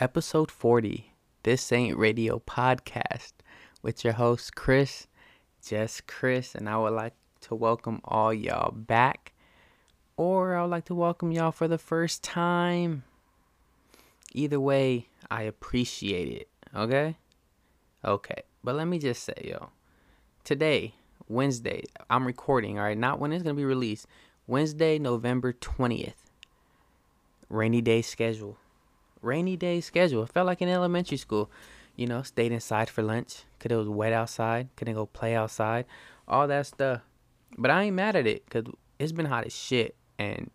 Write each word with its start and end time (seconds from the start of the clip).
Episode 0.00 0.48
40. 0.48 1.12
This 1.42 1.72
Ain't 1.72 1.98
Radio 1.98 2.38
podcast 2.38 3.32
with 3.82 4.04
your 4.04 4.12
host, 4.12 4.54
Chris, 4.54 5.08
just 5.66 6.06
Chris, 6.06 6.54
and 6.54 6.68
I 6.68 6.76
would 6.78 6.92
like 6.92 7.14
to 7.40 7.56
welcome 7.56 8.00
all 8.04 8.32
y'all 8.32 8.70
back, 8.70 9.32
or 10.16 10.54
I 10.54 10.62
would 10.62 10.70
like 10.70 10.84
to 10.84 10.94
welcome 10.94 11.32
y'all 11.32 11.50
for 11.50 11.66
the 11.66 11.78
first 11.78 12.22
time. 12.22 13.02
Either 14.34 14.60
way, 14.60 15.08
I 15.32 15.42
appreciate 15.42 16.28
it, 16.28 16.48
okay? 16.76 17.16
Okay, 18.04 18.42
but 18.62 18.76
let 18.76 18.86
me 18.86 19.00
just 19.00 19.24
say, 19.24 19.48
yo, 19.50 19.70
today, 20.44 20.94
Wednesday, 21.26 21.82
I'm 22.08 22.24
recording, 22.24 22.78
all 22.78 22.84
right? 22.84 22.96
Not 22.96 23.18
when 23.18 23.32
it's 23.32 23.42
gonna 23.42 23.54
be 23.54 23.64
released. 23.64 24.06
Wednesday, 24.46 25.00
November 25.00 25.52
20th. 25.52 26.14
Rainy 27.48 27.80
day 27.80 28.00
schedule. 28.00 28.58
Rainy 29.22 29.56
day 29.56 29.80
schedule. 29.80 30.22
It 30.22 30.30
felt 30.30 30.46
like 30.46 30.62
in 30.62 30.68
elementary 30.68 31.16
school. 31.16 31.50
You 31.96 32.06
know, 32.06 32.22
stayed 32.22 32.52
inside 32.52 32.88
for 32.88 33.02
lunch. 33.02 33.42
Cause 33.58 33.72
it 33.72 33.76
was 33.76 33.88
wet 33.88 34.12
outside. 34.12 34.68
Couldn't 34.76 34.94
go 34.94 35.06
play 35.06 35.34
outside. 35.34 35.84
All 36.26 36.46
that 36.46 36.66
stuff. 36.66 37.00
But 37.56 37.70
I 37.70 37.84
ain't 37.84 37.96
mad 37.96 38.14
at 38.14 38.26
it. 38.26 38.48
Cause 38.48 38.64
it's 38.98 39.12
been 39.12 39.26
hot 39.26 39.46
as 39.46 39.54
shit. 39.54 39.96
And 40.18 40.50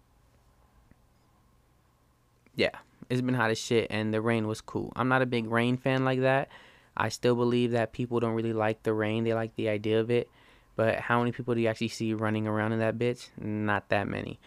yeah, 2.56 2.72
it's 3.10 3.22
been 3.22 3.34
hot 3.36 3.52
as 3.52 3.58
shit. 3.58 3.88
And 3.90 4.14
the 4.14 4.22
rain 4.22 4.48
was 4.48 4.62
cool. 4.62 4.94
I'm 4.96 5.10
not 5.10 5.22
a 5.22 5.26
big 5.26 5.48
rain 5.48 5.78
fan 5.78 6.06
like 6.06 6.22
that. 6.22 6.50
I 6.96 7.10
still 7.10 7.36
believe 7.36 7.72
that 7.72 7.92
people 7.92 8.20
don't 8.20 8.36
really 8.36 8.54
like 8.54 8.84
the 8.84 8.94
rain. 8.94 9.24
They 9.24 9.34
like 9.34 9.56
the 9.56 9.68
idea 9.70 10.00
of 10.00 10.12
it. 10.12 10.30
But 10.76 11.00
how 11.00 11.20
many 11.20 11.32
people 11.32 11.54
do 11.56 11.62
you 11.62 11.68
actually 11.68 11.90
see 11.90 12.14
running 12.14 12.48
around 12.48 12.72
in 12.72 12.80
that 12.80 12.98
bitch? 12.98 13.30
Not 13.40 13.90
that 13.90 14.08
many. 14.08 14.40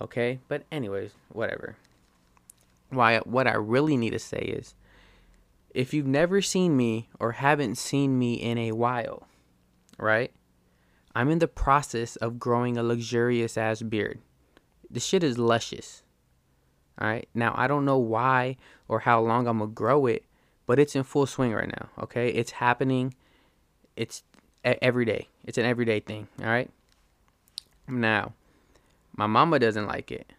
Okay? 0.00 0.40
But 0.48 0.64
anyways, 0.70 1.12
whatever. 1.28 1.76
Why 2.90 3.18
what 3.18 3.46
I 3.46 3.54
really 3.54 3.96
need 3.96 4.10
to 4.10 4.18
say 4.18 4.38
is 4.38 4.74
if 5.74 5.92
you've 5.92 6.06
never 6.06 6.40
seen 6.40 6.76
me 6.76 7.08
or 7.20 7.32
haven't 7.32 7.76
seen 7.76 8.18
me 8.18 8.34
in 8.34 8.56
a 8.58 8.72
while, 8.72 9.26
right? 9.98 10.32
I'm 11.14 11.30
in 11.30 11.38
the 11.38 11.48
process 11.48 12.16
of 12.16 12.38
growing 12.38 12.76
a 12.76 12.82
luxurious 12.82 13.56
ass 13.56 13.82
beard. 13.82 14.20
The 14.90 15.00
shit 15.00 15.22
is 15.22 15.38
luscious. 15.38 16.02
All 17.00 17.08
right? 17.08 17.28
Now, 17.34 17.54
I 17.56 17.66
don't 17.66 17.84
know 17.84 17.98
why 17.98 18.56
or 18.88 19.00
how 19.00 19.20
long 19.20 19.46
I'm 19.46 19.58
going 19.58 19.70
to 19.70 19.74
grow 19.74 20.06
it, 20.06 20.24
but 20.66 20.78
it's 20.78 20.96
in 20.96 21.02
full 21.02 21.26
swing 21.26 21.52
right 21.52 21.68
now, 21.68 21.88
okay? 22.02 22.28
It's 22.28 22.52
happening. 22.52 23.14
It's 23.96 24.22
every 24.64 25.04
day. 25.04 25.28
It's 25.44 25.58
an 25.58 25.64
everyday 25.64 26.00
thing, 26.00 26.28
all 26.40 26.46
right? 26.46 26.70
Now, 27.88 28.32
my 29.14 29.26
mama 29.26 29.58
doesn't 29.58 29.86
like 29.86 30.10
it, 30.10 30.32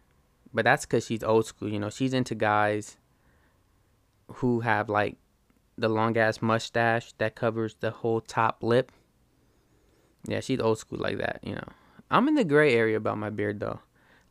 but 0.52 0.64
that's 0.64 0.84
because 0.86 1.06
she's 1.06 1.22
old 1.22 1.46
school. 1.46 1.68
You 1.68 1.78
know, 1.78 1.90
she's 1.90 2.14
into 2.14 2.34
guys 2.34 2.96
who 4.34 4.60
have 4.60 4.88
like 4.88 5.16
the 5.76 5.88
long 5.88 6.16
ass 6.16 6.42
mustache 6.42 7.12
that 7.18 7.34
covers 7.34 7.76
the 7.80 7.90
whole 7.90 8.20
top 8.20 8.62
lip. 8.62 8.92
Yeah, 10.26 10.40
she's 10.40 10.60
old 10.60 10.78
school 10.78 10.98
like 10.98 11.18
that, 11.18 11.40
you 11.42 11.54
know. 11.54 11.68
I'm 12.10 12.28
in 12.28 12.34
the 12.34 12.44
gray 12.44 12.74
area 12.74 12.96
about 12.96 13.18
my 13.18 13.30
beard 13.30 13.60
though. 13.60 13.80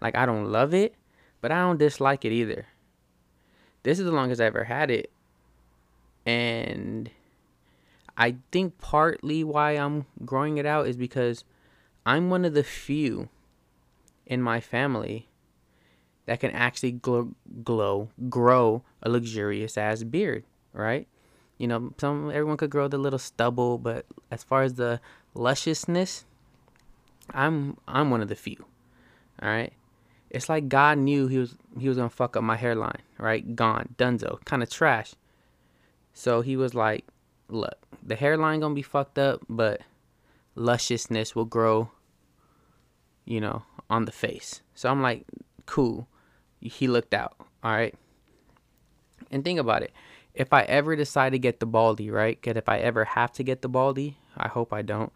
Like, 0.01 0.15
I 0.15 0.25
don't 0.25 0.51
love 0.51 0.73
it, 0.73 0.95
but 1.41 1.51
I 1.51 1.61
don't 1.61 1.79
dislike 1.79 2.25
it 2.25 2.31
either. 2.31 2.67
This 3.83 3.99
is 3.99 4.05
the 4.05 4.11
longest 4.11 4.41
I 4.41 4.45
ever 4.45 4.65
had 4.65 4.91
it. 4.91 5.11
And 6.25 7.09
I 8.17 8.35
think 8.51 8.77
partly 8.79 9.43
why 9.43 9.71
I'm 9.71 10.05
growing 10.25 10.57
it 10.57 10.65
out 10.65 10.87
is 10.87 10.97
because 10.97 11.43
I'm 12.05 12.29
one 12.29 12.45
of 12.45 12.53
the 12.53 12.63
few 12.63 13.29
in 14.25 14.41
my 14.41 14.59
family 14.59 15.29
that 16.27 16.39
can 16.39 16.51
actually 16.51 16.91
glow, 16.91 17.31
glow 17.63 18.09
grow 18.29 18.83
a 19.01 19.09
luxurious 19.09 19.77
ass 19.77 20.03
beard, 20.03 20.43
right? 20.73 21.07
You 21.57 21.67
know, 21.67 21.93
some 21.97 22.29
everyone 22.29 22.57
could 22.57 22.69
grow 22.69 22.87
the 22.87 22.99
little 22.99 23.17
stubble, 23.17 23.79
but 23.79 24.05
as 24.29 24.43
far 24.43 24.61
as 24.61 24.75
the 24.75 25.01
lusciousness, 25.33 26.25
I'm 27.33 27.77
I'm 27.87 28.11
one 28.11 28.21
of 28.21 28.27
the 28.27 28.35
few. 28.35 28.65
All 29.41 29.49
right. 29.49 29.73
It's 30.29 30.49
like 30.49 30.67
God 30.69 30.97
knew 30.97 31.27
he 31.27 31.39
was 31.39 31.55
he 31.79 31.87
was 31.87 31.97
gonna 31.97 32.09
fuck 32.09 32.37
up 32.37 32.43
my 32.43 32.57
hairline, 32.57 33.01
right? 33.17 33.55
Gone, 33.55 33.95
dunzo, 33.97 34.43
kind 34.45 34.61
of 34.61 34.69
trash. 34.69 35.15
So 36.13 36.41
he 36.41 36.57
was 36.57 36.75
like, 36.75 37.05
look, 37.47 37.77
the 38.03 38.15
hairline 38.15 38.59
gonna 38.59 38.75
be 38.75 38.81
fucked 38.81 39.17
up, 39.17 39.41
but 39.47 39.81
lusciousness 40.55 41.35
will 41.35 41.45
grow, 41.45 41.89
you 43.25 43.39
know, 43.39 43.63
on 43.89 44.05
the 44.05 44.11
face. 44.11 44.61
So 44.75 44.89
I'm 44.89 45.01
like, 45.01 45.25
cool. 45.65 46.07
He 46.59 46.87
looked 46.87 47.13
out. 47.13 47.35
All 47.63 47.71
right. 47.71 47.95
And 49.31 49.43
think 49.43 49.59
about 49.59 49.83
it. 49.83 49.91
If 50.33 50.53
I 50.53 50.61
ever 50.63 50.95
decide 50.95 51.31
to 51.31 51.39
get 51.39 51.59
the 51.59 51.65
baldy, 51.65 52.09
right? 52.09 52.41
Cause 52.41 52.55
if 52.55 52.69
I 52.69 52.79
ever 52.79 53.05
have 53.05 53.31
to 53.33 53.43
get 53.43 53.61
the 53.61 53.69
baldy, 53.69 54.17
I 54.37 54.47
hope 54.47 54.71
I 54.71 54.81
don't. 54.81 55.11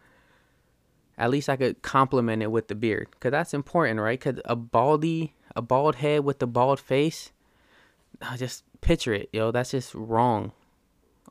At 1.16 1.30
least 1.30 1.48
I 1.48 1.56
could 1.56 1.82
complement 1.82 2.42
it 2.42 2.50
with 2.50 2.68
the 2.68 2.74
beard. 2.74 3.08
Cause 3.20 3.30
that's 3.30 3.54
important, 3.54 4.00
right? 4.00 4.20
Cause 4.20 4.40
a 4.44 4.56
baldy, 4.56 5.34
a 5.54 5.62
bald 5.62 5.96
head 5.96 6.24
with 6.24 6.42
a 6.42 6.46
bald 6.46 6.80
face, 6.80 7.30
just 8.36 8.64
picture 8.80 9.14
it, 9.14 9.28
yo. 9.32 9.50
That's 9.50 9.70
just 9.70 9.94
wrong 9.94 10.52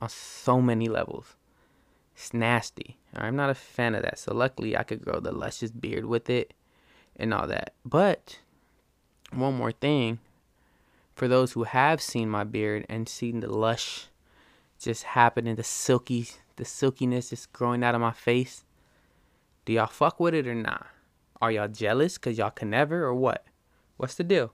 on 0.02 0.10
so 0.10 0.62
many 0.62 0.88
levels. 0.88 1.36
It's 2.16 2.34
nasty. 2.34 2.98
I'm 3.16 3.36
not 3.36 3.50
a 3.50 3.56
fan 3.56 3.96
of 3.96 4.04
that. 4.04 4.20
So 4.20 4.34
luckily 4.34 4.78
I 4.78 4.84
could 4.84 5.02
grow 5.02 5.20
the 5.20 5.32
luscious 5.32 5.72
beard 5.72 6.06
with 6.06 6.30
it 6.30 6.54
and 7.16 7.34
all 7.34 7.48
that. 7.48 7.74
But 7.86 8.40
one 9.34 9.56
more 9.56 9.72
thing 9.72 10.19
for 11.16 11.28
those 11.28 11.53
who 11.53 11.64
have 11.64 12.02
seen 12.02 12.30
my 12.30 12.44
beard 12.44 12.86
and 12.90 13.08
seen 13.08 13.40
the 13.40 13.52
lush 13.52 14.08
just 14.80 15.03
happening, 15.03 15.56
the 15.56 15.64
silky 15.64 16.28
the 16.62 16.66
silkiness 16.66 17.31
just 17.31 17.52
growing 17.53 17.84
out 17.84 17.96
of 17.96 18.02
my 18.02 18.12
face. 18.12 18.64
Do 19.66 19.74
y'all 19.74 19.88
fuck 19.88 20.19
with 20.19 20.36
it 20.36 20.47
or 20.47 20.53
not? 20.56 20.88
Are 21.42 21.52
y'all 21.52 21.68
jealous 21.68 22.19
cause 22.19 22.38
y'all 22.38 22.52
can 22.52 22.69
never 22.69 23.03
or 23.03 23.16
what? 23.16 23.46
What's 23.97 24.16
the 24.16 24.24
deal? 24.24 24.53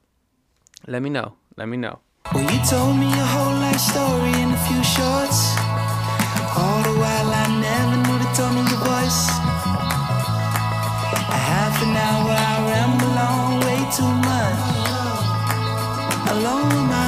Let 0.87 1.01
me 1.01 1.09
know. 1.09 1.35
Let 1.57 1.67
me 1.67 1.75
know. 1.75 1.99
Well, 2.33 2.43
you 2.43 2.59
told 2.63 2.95
me 2.97 3.07
a 3.07 3.25
whole 3.25 3.55
life 3.59 3.79
story 3.79 4.31
in 4.41 4.51
a 4.51 4.61
few 4.67 4.83
shorts. 4.83 5.55
All 6.55 6.83
the 6.83 6.95
while 6.95 7.31
I 7.31 7.47
never 7.59 7.97
knew 8.03 8.19
the 8.19 8.31
tone 8.35 8.57
of 8.57 8.67
your 8.71 8.79
voice. 8.79 9.21
A 11.27 11.39
half 11.51 11.75
an 11.83 11.95
hour 11.95 12.31
I 12.31 12.55
ramble 12.71 13.17
on 13.19 13.59
way 13.67 13.79
too 13.95 14.13
much. 14.27 14.56
Alone 16.29 16.67
with 16.89 17.06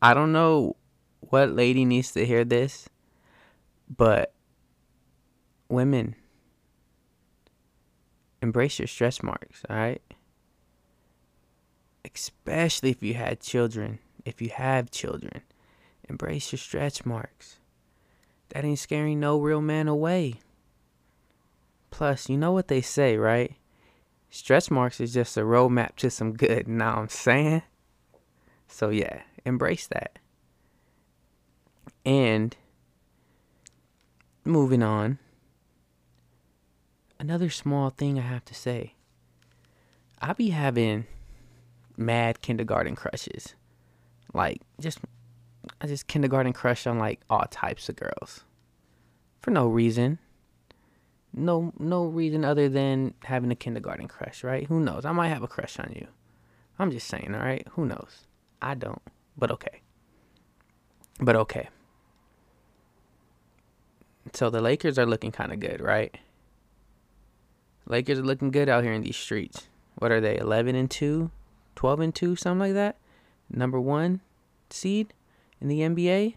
I 0.00 0.14
don't 0.14 0.32
know 0.32 0.76
what 1.20 1.50
lady 1.50 1.84
needs 1.84 2.12
to 2.12 2.26
hear 2.26 2.44
this, 2.44 2.88
but 3.88 4.32
women 5.68 6.14
embrace 8.42 8.78
your 8.78 8.88
stretch 8.88 9.22
marks, 9.22 9.62
all 9.68 9.76
right? 9.76 10.02
Especially 12.14 12.90
if 12.90 13.02
you 13.02 13.14
had 13.14 13.40
children. 13.40 13.98
If 14.24 14.42
you 14.42 14.50
have 14.50 14.90
children, 14.90 15.42
embrace 16.08 16.52
your 16.52 16.58
stretch 16.58 17.04
marks. 17.04 17.58
That 18.50 18.64
ain't 18.64 18.78
scaring 18.78 19.20
no 19.20 19.38
real 19.38 19.60
man 19.60 19.88
away. 19.88 20.40
Plus, 21.90 22.28
you 22.28 22.36
know 22.36 22.52
what 22.52 22.68
they 22.68 22.80
say, 22.80 23.16
right? 23.16 23.54
Stretch 24.30 24.70
marks 24.70 25.00
is 25.00 25.14
just 25.14 25.36
a 25.36 25.40
roadmap 25.40 25.96
to 25.96 26.10
some 26.10 26.34
good. 26.34 26.68
Know 26.68 26.84
what 26.84 26.98
I'm 26.98 27.08
saying? 27.08 27.62
So 28.68 28.90
yeah, 28.90 29.22
embrace 29.46 29.86
that. 29.86 30.18
And 32.04 32.54
moving 34.44 34.82
on. 34.82 35.18
Another 37.18 37.48
small 37.48 37.90
thing 37.90 38.18
I 38.18 38.22
have 38.22 38.44
to 38.44 38.54
say. 38.54 38.94
I 40.20 40.34
be 40.34 40.50
having 40.50 41.06
mad 41.96 42.42
kindergarten 42.42 42.94
crushes. 42.94 43.54
Like 44.34 44.60
just 44.80 44.98
I 45.80 45.86
just 45.86 46.06
kindergarten 46.06 46.52
crush 46.52 46.86
on 46.86 46.98
like 46.98 47.20
all 47.30 47.46
types 47.50 47.88
of 47.88 47.96
girls. 47.96 48.44
For 49.40 49.50
no 49.50 49.66
reason. 49.66 50.18
No, 51.32 51.72
no 51.78 52.06
reason 52.06 52.44
other 52.44 52.68
than 52.68 53.14
having 53.24 53.50
a 53.50 53.56
kindergarten 53.56 54.08
crush, 54.08 54.42
right? 54.42 54.66
Who 54.66 54.80
knows? 54.80 55.04
I 55.04 55.12
might 55.12 55.28
have 55.28 55.42
a 55.42 55.48
crush 55.48 55.78
on 55.78 55.92
you. 55.94 56.06
I'm 56.78 56.90
just 56.90 57.08
saying, 57.08 57.34
all 57.34 57.40
right? 57.40 57.66
Who 57.72 57.84
knows? 57.84 58.26
I 58.62 58.74
don't, 58.74 59.02
but 59.36 59.50
okay. 59.50 59.80
But 61.20 61.36
okay. 61.36 61.68
So 64.32 64.50
the 64.50 64.60
Lakers 64.60 64.98
are 64.98 65.06
looking 65.06 65.32
kind 65.32 65.52
of 65.52 65.60
good, 65.60 65.80
right? 65.80 66.16
Lakers 67.86 68.18
are 68.18 68.24
looking 68.24 68.50
good 68.50 68.68
out 68.68 68.82
here 68.82 68.92
in 68.92 69.02
these 69.02 69.16
streets. 69.16 69.68
What 69.96 70.10
are 70.10 70.20
they? 70.20 70.36
11 70.36 70.74
and 70.74 70.90
2, 70.90 71.30
12 71.74 72.00
and 72.00 72.14
2, 72.14 72.36
something 72.36 72.58
like 72.58 72.74
that. 72.74 72.96
Number 73.48 73.80
1 73.80 74.20
seed 74.70 75.14
in 75.60 75.68
the 75.68 75.80
NBA. 75.80 76.34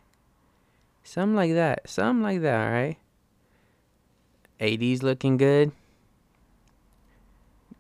Something 1.04 1.36
like 1.36 1.54
that. 1.54 1.90
Something 1.90 2.24
like 2.24 2.42
that, 2.42 2.68
all 2.68 2.72
right? 2.72 2.98
AD's 4.60 5.02
looking 5.02 5.38
good. 5.38 5.72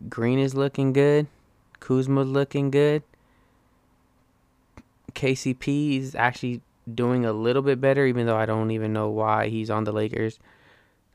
Green 0.08 0.40
is 0.40 0.56
looking 0.56 0.94
good. 0.94 1.28
Kuzma's 1.80 2.28
looking 2.28 2.72
good. 2.72 3.04
KCP 5.20 6.00
is 6.00 6.16
actually 6.16 6.62
doing 6.92 7.26
a 7.26 7.34
little 7.34 7.62
bit 7.62 7.82
better, 7.82 8.06
even 8.06 8.26
though 8.26 8.38
I 8.38 8.46
don't 8.46 8.72
even 8.72 8.94
know 8.94 9.10
why 9.10 9.50
he's 9.50 9.70
on 9.70 9.84
the 9.84 9.92
Lakers. 9.92 10.40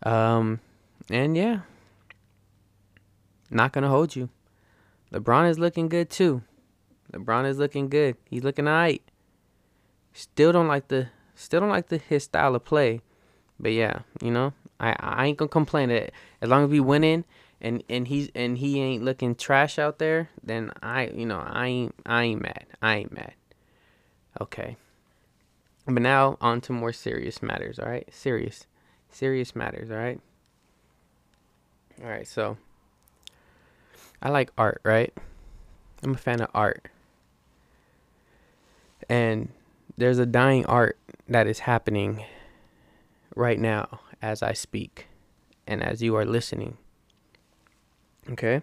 Um, 0.02 0.60
and 1.10 1.34
yeah, 1.34 1.60
not 3.50 3.72
gonna 3.72 3.88
hold 3.88 4.14
you. 4.14 4.28
LeBron 5.10 5.48
is 5.48 5.58
looking 5.58 5.88
good 5.88 6.10
too. 6.10 6.42
LeBron 7.14 7.48
is 7.48 7.56
looking 7.56 7.88
good. 7.88 8.18
He's 8.28 8.44
looking 8.44 8.68
alright. 8.68 9.02
Still 10.12 10.52
don't 10.52 10.68
like 10.68 10.88
the 10.88 11.08
still 11.34 11.60
don't 11.60 11.70
like 11.70 11.88
the 11.88 11.96
his 11.96 12.24
style 12.24 12.54
of 12.54 12.64
play. 12.64 13.00
But 13.58 13.72
yeah, 13.72 14.00
you 14.20 14.30
know, 14.30 14.52
I 14.78 14.94
I 15.00 15.26
ain't 15.26 15.38
gonna 15.38 15.48
complain 15.48 15.88
that 15.88 16.12
as 16.42 16.50
long 16.50 16.64
as 16.64 16.68
we 16.70 16.80
winning 16.80 17.24
and 17.58 17.82
and 17.88 18.06
he's 18.06 18.28
and 18.34 18.58
he 18.58 18.82
ain't 18.82 19.02
looking 19.02 19.34
trash 19.34 19.78
out 19.78 19.98
there, 19.98 20.28
then 20.42 20.72
I 20.82 21.06
you 21.06 21.24
know, 21.24 21.40
I 21.40 21.66
ain't 21.68 21.94
I 22.04 22.24
ain't 22.24 22.42
mad. 22.42 22.66
I 22.82 22.96
ain't 22.96 23.12
mad. 23.12 23.32
Okay. 24.40 24.76
But 25.86 26.02
now 26.02 26.38
on 26.40 26.60
to 26.62 26.72
more 26.72 26.92
serious 26.92 27.42
matters, 27.42 27.78
all 27.78 27.88
right? 27.88 28.08
Serious. 28.12 28.66
Serious 29.10 29.54
matters, 29.54 29.90
all 29.90 29.96
right? 29.96 30.20
All 32.02 32.08
right, 32.08 32.26
so 32.26 32.56
I 34.22 34.31
like 34.31 34.50
art, 34.56 34.81
right? 34.84 35.12
I'm 36.02 36.14
a 36.14 36.19
fan 36.19 36.40
of 36.40 36.48
art. 36.54 36.88
And 39.08 39.50
there's 39.96 40.19
a 40.19 40.26
dying 40.26 40.66
art 40.66 40.98
that 41.28 41.46
is 41.46 41.60
happening 41.60 42.25
right 43.37 43.58
now 43.58 44.00
as 44.22 44.42
I 44.42 44.52
speak 44.52 45.06
and 45.66 45.82
as 45.82 46.02
you 46.02 46.16
are 46.16 46.25
listening. 46.25 46.78
Okay? 48.30 48.62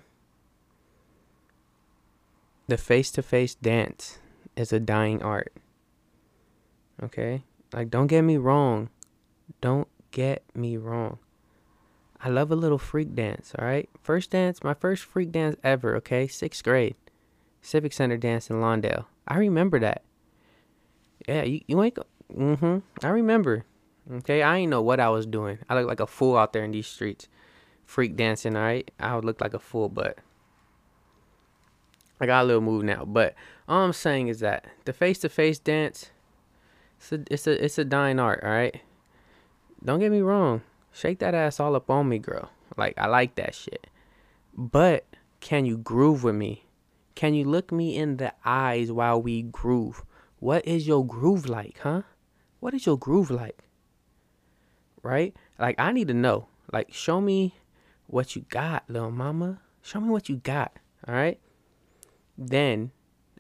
The 2.68 2.78
face 2.78 3.12
to 3.12 3.22
face 3.22 3.56
dance 3.56 4.20
is 4.56 4.74
a 4.74 4.80
dying 4.80 5.22
art. 5.22 5.54
Okay? 7.02 7.44
Like, 7.74 7.90
don't 7.90 8.08
get 8.08 8.22
me 8.24 8.38
wrong. 8.38 8.90
Don't 9.62 9.88
get 10.12 10.44
me 10.54 10.78
wrong. 10.78 11.20
I 12.24 12.30
love 12.30 12.52
a 12.52 12.56
little 12.56 12.78
freak 12.78 13.16
dance, 13.16 13.54
all 13.58 13.66
right? 13.66 13.90
First 14.04 14.30
dance, 14.30 14.64
my 14.64 14.76
first 14.76 15.04
freak 15.04 15.32
dance 15.32 15.56
ever, 15.64 15.96
okay? 15.98 16.28
Sixth 16.28 16.64
grade. 16.64 16.96
Civic 17.62 17.94
Center 17.94 18.18
dance 18.18 18.50
in 18.50 18.58
Lawndale. 18.58 19.06
I 19.28 19.38
remember 19.38 19.80
that. 19.80 20.04
Yeah, 21.28 21.44
you, 21.44 21.62
you 21.68 21.82
ain't. 21.82 21.98
Mm 22.36 22.60
hmm. 22.60 22.78
I 23.06 23.10
remember. 23.10 23.66
Okay, 24.12 24.42
I 24.42 24.58
ain't 24.58 24.70
know 24.70 24.82
what 24.82 25.00
I 25.00 25.10
was 25.10 25.26
doing. 25.26 25.60
I 25.70 25.76
look 25.76 25.88
like 25.88 26.00
a 26.00 26.08
fool 26.08 26.38
out 26.38 26.54
there 26.54 26.64
in 26.64 26.72
these 26.72 26.88
streets. 26.88 27.28
Freak 27.86 28.16
dancing, 28.16 28.56
all 28.56 28.64
right? 28.64 28.90
I 29.00 29.16
would 29.16 29.26
look 29.26 29.42
like 29.42 29.54
a 29.54 29.60
fool, 29.60 29.90
but 29.90 30.18
I 32.20 32.26
got 32.26 32.44
a 32.44 32.46
little 32.46 32.62
move 32.62 32.84
now. 32.84 33.06
But 33.06 33.36
all 33.68 33.84
I'm 33.84 33.94
saying 33.94 34.28
is 34.28 34.40
that 34.40 34.66
the 34.86 34.94
face 34.94 35.20
to 35.20 35.30
face 35.30 35.60
dance, 35.60 36.12
it's 37.02 37.12
a, 37.12 37.34
it's 37.34 37.48
a, 37.48 37.66
it's 37.66 37.78
a 37.80 37.86
dying 37.86 38.20
art, 38.20 38.42
all 38.44 38.52
right? 38.52 38.80
Don't 39.84 40.00
get 40.00 40.12
me 40.12 40.22
wrong. 40.22 40.62
Shake 40.92 41.20
that 41.20 41.34
ass 41.34 41.60
all 41.60 41.76
up 41.76 41.90
on 41.90 42.08
me, 42.08 42.20
girl. 42.20 42.52
Like, 42.78 42.94
I 42.98 43.08
like 43.08 43.36
that 43.36 43.56
shit. 43.56 43.88
But 44.56 45.06
can 45.40 45.66
you 45.66 45.78
groove 45.78 46.24
with 46.24 46.36
me? 46.36 46.66
Can 47.16 47.34
you 47.34 47.46
look 47.46 47.72
me 47.72 47.98
in 47.98 48.18
the 48.18 48.34
eyes 48.46 48.92
while 48.92 49.22
we 49.22 49.42
groove? 49.42 50.04
What 50.40 50.66
is 50.68 50.88
your 50.88 51.06
groove 51.06 51.48
like, 51.48 51.80
huh? 51.80 52.04
What 52.60 52.74
is 52.74 52.86
your 52.86 52.98
groove 52.98 53.32
like? 53.32 53.64
Right? 55.02 55.36
Like, 55.58 55.80
I 55.80 55.92
need 55.92 56.08
to 56.10 56.14
know. 56.14 56.48
Like, 56.72 56.94
show 56.94 57.20
me 57.20 57.56
what 58.06 58.36
you 58.36 58.46
got, 58.50 58.84
little 58.88 59.12
mama. 59.12 59.62
Show 59.82 60.00
me 60.00 60.10
what 60.10 60.30
you 60.30 60.36
got, 60.38 60.74
all 61.08 61.16
right? 61.16 61.40
Then, 62.38 62.92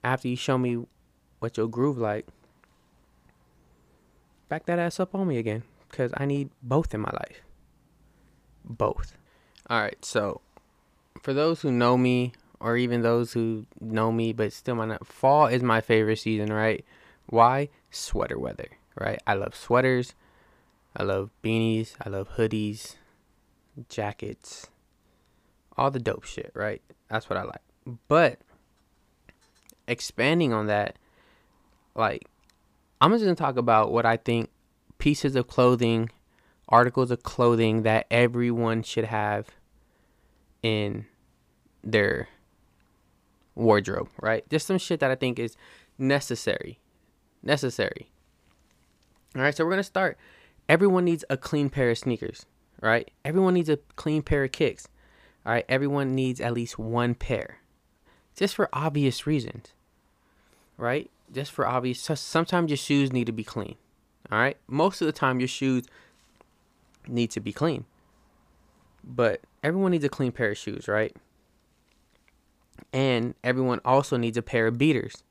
after 0.04 0.28
you 0.28 0.36
show 0.36 0.58
me 0.58 0.84
what 1.40 1.58
your 1.58 1.68
groove 1.68 1.98
like, 1.98 2.28
back 4.52 4.66
that 4.66 4.78
ass 4.78 5.00
up 5.00 5.16
on 5.16 5.26
me 5.30 5.38
again 5.38 5.64
because 5.90 6.12
I 6.18 6.26
need 6.26 6.50
both 6.62 6.94
in 6.94 7.00
my 7.00 7.10
life. 7.14 7.40
Both. 8.66 9.16
All 9.70 9.80
right, 9.80 10.04
so 10.04 10.42
for 11.22 11.34
those 11.34 11.62
who 11.62 11.72
know 11.72 11.98
me 11.98 12.34
or 12.60 12.76
even 12.76 13.02
those 13.02 13.32
who 13.32 13.66
know 13.80 14.12
me 14.12 14.34
but 14.34 14.52
still 14.52 14.76
might 14.76 14.90
not, 14.90 15.08
fall 15.08 15.48
is 15.48 15.64
my 15.64 15.80
favorite 15.80 16.20
season, 16.20 16.52
right? 16.52 16.84
Why? 17.28 17.70
Sweater 17.92 18.38
weather, 18.38 18.68
right? 19.00 19.22
I 19.26 19.36
love 19.36 19.56
sweaters. 19.56 20.16
I 20.98 21.04
love 21.04 21.30
beanies. 21.42 21.94
I 22.06 22.10
love 22.10 22.32
hoodies, 22.36 22.96
jackets, 23.88 24.68
all 25.78 25.92
the 25.92 26.00
dope 26.00 26.26
shit, 26.26 26.52
right? 26.54 26.82
That's 27.10 27.30
what 27.30 27.40
I 27.40 27.44
like. 27.44 27.62
But 28.10 28.40
expanding 29.88 30.52
on 30.52 30.68
that, 30.68 30.98
like, 31.96 32.28
I'm 33.02 33.12
just 33.12 33.24
gonna 33.24 33.36
talk 33.36 33.58
about 33.58 33.92
what 33.92 34.06
I 34.06 34.18
think 34.18 34.52
pieces 35.00 35.36
of 35.36 35.48
clothing, 35.48 36.12
articles 36.70 37.10
of 37.10 37.24
clothing 37.24 37.82
that 37.82 38.06
everyone 38.12 38.84
should 38.84 39.06
have 39.06 39.50
in 40.62 41.08
their 41.84 42.28
wardrobe, 43.56 44.10
right? 44.22 44.48
Just 44.50 44.68
some 44.68 44.78
shit 44.78 45.00
that 45.00 45.10
I 45.10 45.16
think 45.16 45.40
is 45.40 45.58
necessary. 45.98 46.80
Necessary. 47.42 48.12
All 49.36 49.42
right, 49.42 49.56
so 49.56 49.66
we're 49.66 49.76
to 49.78 49.84
start. 49.84 50.18
Everyone 50.70 51.04
needs 51.04 51.26
a 51.30 51.38
clean 51.38 51.72
pair 51.72 51.90
of 51.90 51.98
sneakers, 51.98 52.46
right? 52.82 53.10
Everyone 53.26 53.56
needs 53.56 53.70
a 53.70 53.80
clean 53.96 54.22
pair 54.22 54.44
of 54.44 54.52
kicks. 54.52 54.88
All 55.44 55.54
right, 55.54 55.66
everyone 55.68 56.14
needs 56.14 56.40
at 56.40 56.54
least 56.54 56.78
one 56.78 57.16
pair. 57.16 57.58
Just 58.36 58.56
for 58.56 58.70
obvious 58.72 59.26
reasons. 59.26 59.74
Right? 60.82 61.12
Just 61.32 61.52
for 61.52 61.68
obvious 61.68 62.02
so 62.02 62.16
sometimes 62.16 62.72
your 62.72 62.78
shoes 62.78 63.14
need 63.14 63.26
to 63.28 63.32
be 63.32 63.44
clean. 63.44 63.76
All 64.32 64.40
right? 64.40 64.58
Most 64.68 65.00
of 65.00 65.06
the 65.06 65.12
time 65.12 65.40
your 65.40 65.48
shoes 65.48 65.86
need 67.08 67.30
to 67.32 67.40
be 67.40 67.54
clean. 67.54 67.86
But 69.04 69.42
everyone 69.64 69.92
needs 69.92 70.04
a 70.04 70.10
clean 70.10 70.32
pair 70.32 70.50
of 70.50 70.58
shoes, 70.58 70.88
right? 70.88 71.16
And 72.92 73.36
everyone 73.44 73.80
also 73.86 74.18
needs 74.18 74.38
a 74.38 74.42
pair 74.42 74.66
of 74.66 74.80
beaters. 74.80 75.24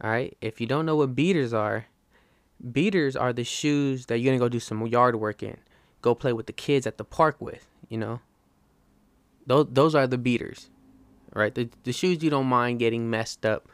All 0.00 0.10
right? 0.10 0.36
If 0.40 0.60
you 0.60 0.66
don't 0.68 0.86
know 0.86 0.94
what 0.94 1.16
beaters 1.16 1.52
are, 1.52 1.86
beaters 2.72 3.16
are 3.16 3.32
the 3.32 3.42
shoes 3.42 4.06
that 4.06 4.18
you're 4.18 4.30
going 4.30 4.38
to 4.38 4.44
go 4.44 4.48
do 4.48 4.60
some 4.60 4.86
yard 4.86 5.16
work 5.16 5.42
in. 5.42 5.56
Go 6.02 6.14
play 6.14 6.32
with 6.32 6.46
the 6.46 6.52
kids 6.52 6.86
at 6.86 6.98
the 6.98 7.04
park 7.04 7.36
with, 7.40 7.66
you 7.88 7.98
know? 7.98 8.20
Those 9.44 9.66
those 9.70 9.94
are 9.96 10.06
the 10.06 10.18
beaters. 10.18 10.70
Right? 11.34 11.52
The 11.52 11.68
the 11.82 11.92
shoes 11.92 12.22
you 12.22 12.30
don't 12.30 12.46
mind 12.46 12.78
getting 12.78 13.10
messed 13.10 13.44
up 13.44 13.68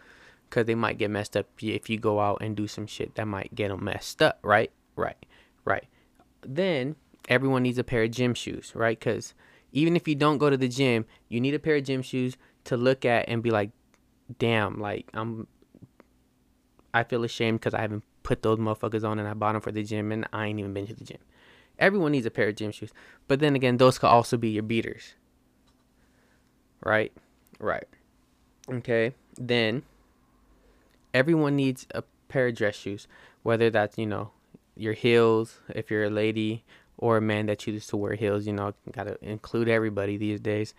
cuz 0.51 0.67
they 0.67 0.75
might 0.75 0.99
get 0.99 1.11
messed 1.11 1.37
up 1.37 1.47
if 1.61 1.91
you 1.91 1.99
go 1.99 2.21
out 2.21 2.39
and 2.41 2.57
do 2.57 2.67
some 2.67 2.87
shit 2.87 3.15
that 3.15 3.27
might 3.27 3.55
get 3.55 3.69
them 3.69 3.85
messed 3.85 4.23
up, 4.23 4.39
right? 4.43 4.71
Right. 4.97 5.17
Right. 5.65 5.87
Then 6.43 6.97
everyone 7.29 7.63
needs 7.63 7.79
a 7.79 7.85
pair 7.85 8.03
of 8.03 8.11
gym 8.11 8.35
shoes, 8.35 8.73
right? 8.75 9.01
Cuz 9.01 9.35
even 9.73 9.97
if 9.97 10.07
you 10.07 10.15
don't 10.15 10.39
go 10.39 10.51
to 10.51 10.57
the 10.57 10.69
gym, 10.69 11.05
you 11.29 11.41
need 11.41 11.55
a 11.55 11.59
pair 11.59 11.77
of 11.77 11.85
gym 11.85 12.03
shoes 12.03 12.37
to 12.65 12.77
look 12.77 13.05
at 13.05 13.29
and 13.29 13.43
be 13.43 13.51
like, 13.51 13.71
"Damn, 14.39 14.79
like 14.79 15.11
I'm 15.13 15.47
I 16.95 17.03
feel 17.03 17.25
ashamed 17.25 17.59
because 17.59 17.75
I 17.75 17.81
haven't 17.81 18.05
put 18.23 18.43
those 18.43 18.59
motherfuckers 18.59 19.07
on 19.07 19.19
and 19.19 19.29
I 19.29 19.35
bought 19.35 19.53
them 19.53 19.61
for 19.61 19.73
the 19.73 19.83
gym 19.83 20.13
and 20.13 20.27
I 20.33 20.47
ain't 20.47 20.61
even 20.61 20.73
been 20.73 20.87
to 20.87 20.95
the 20.95 21.05
gym. 21.05 21.19
Everyone 21.79 22.13
needs 22.13 22.25
a 22.25 22.31
pair 22.31 22.49
of 22.49 22.57
gym 22.57 22.71
shoes. 22.71 22.93
But 23.27 23.41
then 23.41 23.57
again, 23.57 23.77
those 23.77 23.99
could 23.99 24.07
also 24.07 24.37
be 24.37 24.49
your 24.49 24.63
beaters. 24.63 25.15
Right? 26.85 27.13
Right. 27.59 27.87
Okay. 28.69 29.15
Then 29.37 29.83
everyone 31.15 31.57
needs 31.57 31.87
a 31.95 32.03
pair 32.29 32.49
of 32.49 32.57
dress 32.57 32.75
shoes, 32.75 33.07
whether 33.45 33.71
that's, 33.71 33.97
you 33.97 34.07
know, 34.07 34.33
your 34.77 34.93
heels, 34.93 35.61
if 35.69 35.91
you're 35.91 36.05
a 36.05 36.11
lady 36.11 36.65
or 36.99 37.17
a 37.17 37.21
man 37.23 37.47
that 37.47 37.61
chooses 37.61 37.87
to 37.87 37.97
wear 37.97 38.15
heels, 38.15 38.47
you 38.47 38.53
know, 38.53 38.75
gotta 38.93 39.17
include 39.23 39.69
everybody 39.69 40.17
these 40.17 40.41
days. 40.41 40.75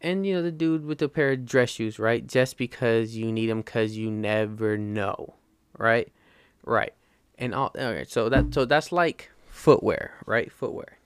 And, 0.00 0.24
you 0.26 0.34
know, 0.34 0.42
the 0.42 0.52
dude 0.52 0.84
with 0.84 1.02
a 1.02 1.08
pair 1.08 1.32
of 1.32 1.44
dress 1.44 1.70
shoes, 1.70 1.98
right? 1.98 2.26
Just 2.26 2.56
because 2.56 3.16
you 3.16 3.32
need 3.32 3.48
them 3.48 3.58
because 3.58 3.96
you 3.96 4.10
never 4.10 4.78
know, 4.78 5.34
right? 5.76 6.12
Right. 6.64 6.92
And 7.36 7.54
all, 7.54 7.72
all 7.78 7.92
right, 7.92 8.08
so 8.08 8.28
that 8.28 8.54
so 8.54 8.64
that's 8.64 8.92
like 8.92 9.30
footwear, 9.48 10.14
right? 10.24 10.52
Footwear. 10.52 10.98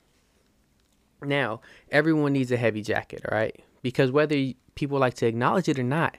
Now, 1.22 1.62
everyone 1.90 2.34
needs 2.34 2.52
a 2.52 2.56
heavy 2.56 2.82
jacket, 2.82 3.22
all 3.26 3.36
right? 3.36 3.58
Because 3.82 4.10
whether 4.10 4.52
people 4.74 4.98
like 4.98 5.14
to 5.14 5.26
acknowledge 5.26 5.68
it 5.68 5.78
or 5.78 5.84
not, 5.84 6.16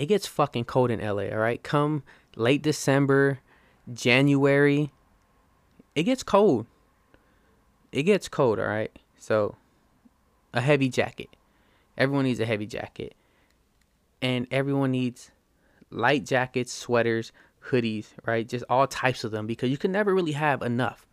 it 0.00 0.06
gets 0.06 0.26
fucking 0.26 0.64
cold 0.64 0.90
in 0.90 0.98
LA, 0.98 1.24
all 1.24 1.36
right? 1.36 1.62
Come 1.62 2.04
late 2.34 2.62
December, 2.62 3.40
January, 3.92 4.92
it 5.94 6.04
gets 6.04 6.22
cold. 6.22 6.64
It 7.92 8.04
gets 8.04 8.26
cold, 8.26 8.58
all 8.58 8.66
right? 8.66 8.90
So, 9.18 9.56
a 10.54 10.62
heavy 10.62 10.88
jacket. 10.88 11.28
Everyone 11.98 12.24
needs 12.24 12.40
a 12.40 12.46
heavy 12.46 12.64
jacket. 12.64 13.14
And 14.22 14.46
everyone 14.50 14.92
needs 14.92 15.32
light 15.90 16.24
jackets, 16.24 16.72
sweaters, 16.72 17.30
hoodies, 17.66 18.06
right? 18.24 18.48
Just 18.48 18.64
all 18.70 18.86
types 18.86 19.22
of 19.22 19.32
them 19.32 19.46
because 19.46 19.68
you 19.68 19.76
can 19.76 19.92
never 19.92 20.14
really 20.14 20.32
have 20.32 20.62
enough, 20.62 21.06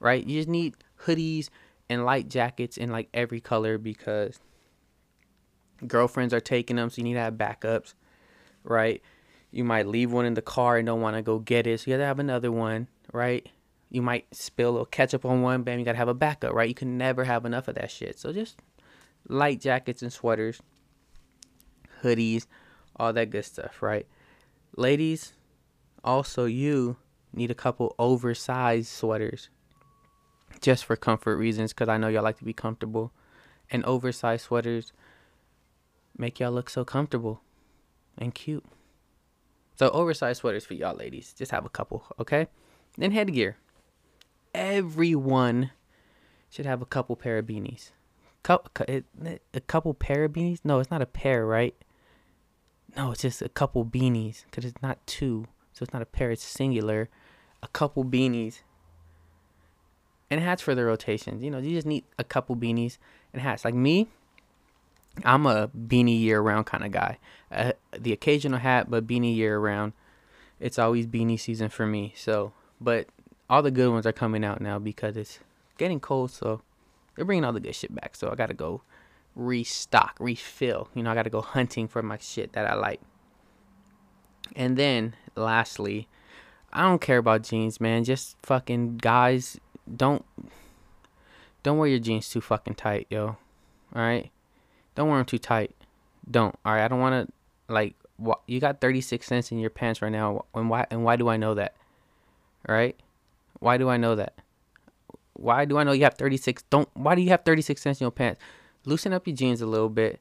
right? 0.00 0.26
You 0.26 0.40
just 0.40 0.48
need 0.48 0.74
hoodies 1.04 1.48
and 1.88 2.04
light 2.04 2.28
jackets 2.28 2.76
in 2.76 2.90
like 2.90 3.08
every 3.14 3.40
color 3.40 3.78
because 3.78 4.40
girlfriends 5.86 6.34
are 6.34 6.40
taking 6.40 6.74
them, 6.74 6.90
so 6.90 6.96
you 6.98 7.04
need 7.04 7.14
to 7.14 7.20
have 7.20 7.34
backups, 7.34 7.94
right? 8.66 9.02
You 9.50 9.64
might 9.64 9.86
leave 9.86 10.12
one 10.12 10.26
in 10.26 10.34
the 10.34 10.42
car 10.42 10.76
and 10.76 10.86
don't 10.86 11.00
want 11.00 11.16
to 11.16 11.22
go 11.22 11.38
get 11.38 11.66
it, 11.66 11.80
so 11.80 11.90
you 11.90 11.96
gotta 11.96 12.06
have 12.06 12.18
another 12.18 12.52
one, 12.52 12.88
right? 13.12 13.48
You 13.90 14.02
might 14.02 14.26
spill 14.34 14.72
little 14.72 14.86
ketchup 14.86 15.24
on 15.24 15.42
one, 15.42 15.62
bam, 15.62 15.78
you 15.78 15.84
gotta 15.84 15.96
have 15.96 16.08
a 16.08 16.14
backup, 16.14 16.52
right? 16.52 16.68
You 16.68 16.74
can 16.74 16.98
never 16.98 17.24
have 17.24 17.44
enough 17.44 17.68
of 17.68 17.76
that 17.76 17.90
shit. 17.90 18.18
So 18.18 18.32
just 18.32 18.60
light 19.28 19.60
jackets 19.60 20.02
and 20.02 20.12
sweaters, 20.12 20.60
hoodies, 22.02 22.46
all 22.96 23.12
that 23.12 23.30
good 23.30 23.44
stuff, 23.44 23.82
right? 23.82 24.06
Ladies, 24.76 25.32
also 26.04 26.44
you 26.44 26.96
need 27.32 27.50
a 27.50 27.54
couple 27.54 27.94
oversized 27.98 28.88
sweaters 28.88 29.48
just 30.60 30.84
for 30.84 30.96
comfort 30.96 31.36
reasons 31.36 31.72
because 31.72 31.88
I 31.88 31.96
know 31.96 32.08
y'all 32.08 32.22
like 32.22 32.38
to 32.38 32.44
be 32.44 32.52
comfortable. 32.52 33.12
And 33.70 33.84
oversized 33.84 34.44
sweaters 34.44 34.92
make 36.16 36.38
y'all 36.38 36.52
look 36.52 36.70
so 36.70 36.84
comfortable 36.84 37.42
and 38.18 38.34
cute. 38.34 38.64
So 39.76 39.90
oversized 39.90 40.40
sweaters 40.40 40.64
for 40.64 40.74
y'all 40.74 40.96
ladies. 40.96 41.34
Just 41.36 41.50
have 41.50 41.66
a 41.66 41.68
couple, 41.68 42.04
okay? 42.18 42.46
Then 42.96 43.10
headgear. 43.10 43.56
Everyone 44.54 45.70
should 46.48 46.64
have 46.66 46.80
a 46.80 46.86
couple 46.86 47.14
pair 47.16 47.38
of 47.38 47.46
beanies. 47.46 47.90
A 48.48 49.60
couple 49.66 49.92
pair 49.92 50.24
of 50.24 50.32
beanies? 50.32 50.60
No, 50.64 50.78
it's 50.78 50.90
not 50.90 51.02
a 51.02 51.06
pair, 51.06 51.44
right? 51.44 51.74
No, 52.96 53.10
it's 53.10 53.20
just 53.22 53.42
a 53.42 53.48
couple 53.50 53.84
beanies 53.84 54.44
because 54.44 54.64
it's 54.64 54.80
not 54.80 55.04
two. 55.06 55.46
So 55.72 55.82
it's 55.82 55.92
not 55.92 56.00
a 56.00 56.06
pair, 56.06 56.30
it's 56.30 56.42
singular. 56.42 57.10
A 57.62 57.68
couple 57.68 58.04
beanies. 58.04 58.60
And 60.30 60.40
hats 60.40 60.62
for 60.62 60.74
the 60.74 60.84
rotations. 60.84 61.42
You 61.42 61.50
know, 61.50 61.58
you 61.58 61.70
just 61.70 61.86
need 61.86 62.04
a 62.18 62.24
couple 62.24 62.56
beanies 62.56 62.96
and 63.34 63.42
hats. 63.42 63.64
Like 63.64 63.74
me, 63.74 64.08
I'm 65.24 65.46
a 65.46 65.68
beanie 65.68 66.20
year 66.20 66.40
round 66.40 66.66
kind 66.66 66.84
of 66.84 66.92
guy. 66.92 67.18
Uh, 67.50 67.72
the 67.96 68.12
occasional 68.12 68.58
hat, 68.58 68.90
but 68.90 69.06
beanie 69.06 69.34
year 69.34 69.58
round. 69.58 69.92
It's 70.58 70.78
always 70.78 71.06
beanie 71.06 71.38
season 71.38 71.68
for 71.68 71.86
me. 71.86 72.14
So, 72.16 72.52
but 72.80 73.08
all 73.48 73.62
the 73.62 73.70
good 73.70 73.90
ones 73.90 74.06
are 74.06 74.12
coming 74.12 74.44
out 74.44 74.60
now 74.60 74.78
because 74.78 75.16
it's 75.16 75.38
getting 75.78 76.00
cold. 76.00 76.30
So 76.30 76.62
they're 77.14 77.24
bringing 77.24 77.44
all 77.44 77.52
the 77.52 77.60
good 77.60 77.74
shit 77.74 77.94
back. 77.94 78.16
So 78.16 78.30
I 78.30 78.34
got 78.34 78.46
to 78.46 78.54
go 78.54 78.82
restock, 79.34 80.16
refill. 80.18 80.88
You 80.94 81.02
know, 81.02 81.10
I 81.10 81.14
got 81.14 81.24
to 81.24 81.30
go 81.30 81.42
hunting 81.42 81.88
for 81.88 82.02
my 82.02 82.18
shit 82.18 82.52
that 82.52 82.66
I 82.66 82.74
like. 82.74 83.00
And 84.54 84.76
then, 84.76 85.14
lastly, 85.34 86.08
I 86.72 86.82
don't 86.82 87.00
care 87.00 87.18
about 87.18 87.42
jeans, 87.42 87.80
man. 87.80 88.04
Just 88.04 88.36
fucking 88.42 88.98
guys, 88.98 89.58
don't 89.94 90.24
don't 91.62 91.78
wear 91.78 91.88
your 91.88 91.98
jeans 91.98 92.28
too 92.28 92.40
fucking 92.40 92.74
tight, 92.74 93.06
yo. 93.10 93.36
All 93.94 94.02
right, 94.02 94.30
don't 94.96 95.08
wear 95.08 95.18
them 95.18 95.26
too 95.26 95.38
tight. 95.38 95.70
Don't. 96.28 96.56
All 96.64 96.72
right, 96.74 96.84
I 96.84 96.88
don't 96.88 96.98
want 96.98 97.28
to 97.28 97.72
like. 97.72 97.94
Wh- 98.24 98.42
you 98.48 98.58
got 98.58 98.80
thirty 98.80 99.00
six 99.00 99.26
cents 99.26 99.52
in 99.52 99.60
your 99.60 99.70
pants 99.70 100.02
right 100.02 100.10
now, 100.10 100.46
and 100.54 100.68
why? 100.68 100.86
And 100.90 101.04
why 101.04 101.14
do 101.14 101.28
I 101.28 101.36
know 101.36 101.54
that? 101.54 101.76
All 102.68 102.74
right, 102.74 102.96
why 103.60 103.76
do 103.76 103.88
I 103.88 103.96
know 103.96 104.16
that? 104.16 104.34
Why 105.34 105.64
do 105.66 105.78
I 105.78 105.84
know 105.84 105.92
you 105.92 106.04
have 106.04 106.14
thirty 106.14 106.36
six? 106.36 106.64
Don't. 106.70 106.88
Why 106.94 107.14
do 107.14 107.22
you 107.22 107.28
have 107.28 107.44
thirty 107.44 107.62
six 107.62 107.82
cents 107.82 108.00
in 108.00 108.06
your 108.06 108.10
pants? 108.10 108.40
Loosen 108.84 109.12
up 109.12 109.26
your 109.26 109.36
jeans 109.36 109.60
a 109.60 109.66
little 109.66 109.88
bit. 109.88 110.20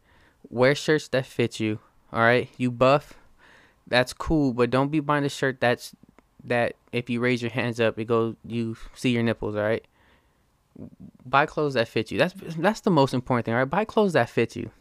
Wear 0.50 0.76
shirts 0.76 1.08
that 1.08 1.26
fit 1.26 1.60
you. 1.60 1.80
All 2.14 2.22
right, 2.22 2.50
you 2.58 2.70
buff. 2.70 3.14
That's 3.88 4.14
cool, 4.14 4.54
but 4.54 4.70
don't 4.70 4.92
be 4.92 5.00
buying 5.00 5.26
a 5.26 5.30
shirt 5.30 5.60
that's 5.60 5.96
that 6.44 6.76
if 6.92 7.10
you 7.10 7.20
raise 7.20 7.42
your 7.42 7.52
hands 7.52 7.80
up, 7.80 7.98
it 7.98 8.06
goes 8.06 8.36
you 8.46 8.78
see 8.94 9.10
your 9.10 9.24
nipples. 9.24 9.56
All 9.56 9.64
right. 9.64 9.86
Buy 11.26 11.46
clothes 11.46 11.74
that 11.76 11.88
fit 11.88 12.12
you. 12.12 12.18
That's 12.18 12.34
that's 12.58 12.82
the 12.82 12.92
most 12.92 13.14
important 13.14 13.46
thing. 13.46 13.54
Right. 13.54 13.70
Buy 13.70 13.86
clothes 13.86 14.14
that 14.14 14.30
fit 14.30 14.56
you. 14.56 14.72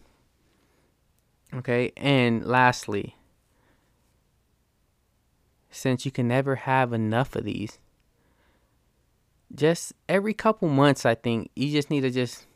Okay. 1.55 1.93
And 1.97 2.45
lastly, 2.45 3.17
since 5.71 6.05
you 6.05 6.11
can 6.11 6.29
never 6.29 6.57
have 6.57 6.93
enough 6.93 7.37
of 7.37 7.45
these, 7.45 7.79
just 9.55 9.93
every 10.09 10.35
couple 10.35 10.69
months, 10.69 11.07
I 11.07 11.15
think 11.15 11.51
you 11.55 11.71
just 11.71 11.91
need 11.91 12.03
to 12.03 12.11
just 12.11 12.47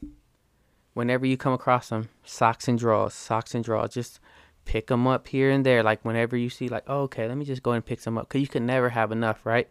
whenever 0.99 1.25
you 1.25 1.37
come 1.37 1.52
across 1.52 1.90
them, 1.90 2.09
socks 2.25 2.66
and 2.66 2.76
drawers, 2.76 3.14
socks 3.14 3.54
and 3.54 3.64
drawers, 3.64 3.90
just 3.90 4.18
pick 4.64 4.88
them 4.88 5.07
up 5.07 5.28
here 5.28 5.49
and 5.49 5.64
there. 5.64 5.83
Like 5.85 6.04
whenever 6.04 6.37
you 6.37 6.50
see, 6.50 6.68
like, 6.68 6.83
oh, 6.88 7.02
okay, 7.02 7.28
let 7.28 7.37
me 7.37 7.45
just 7.45 7.62
go 7.62 7.71
and 7.71 7.87
pick 7.87 8.00
some 8.00 8.18
up, 8.18 8.28
cause 8.28 8.40
you 8.40 8.49
can 8.49 8.66
never 8.66 8.88
have 8.88 9.12
enough, 9.12 9.47
right? 9.47 9.68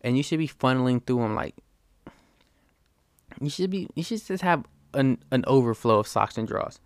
And 0.00 0.16
you 0.16 0.24
should 0.24 0.40
be 0.40 0.48
funneling 0.48 1.06
through 1.06 1.18
them 1.18 1.36
like 1.36 1.54
you 3.40 3.50
should 3.50 3.70
be. 3.70 3.88
You 3.94 4.02
should 4.02 4.24
just 4.24 4.42
have 4.42 4.64
an 4.94 5.18
an 5.30 5.44
overflow 5.46 5.98
of 5.98 6.06
socks 6.06 6.36
and 6.38 6.46
drawers. 6.46 6.80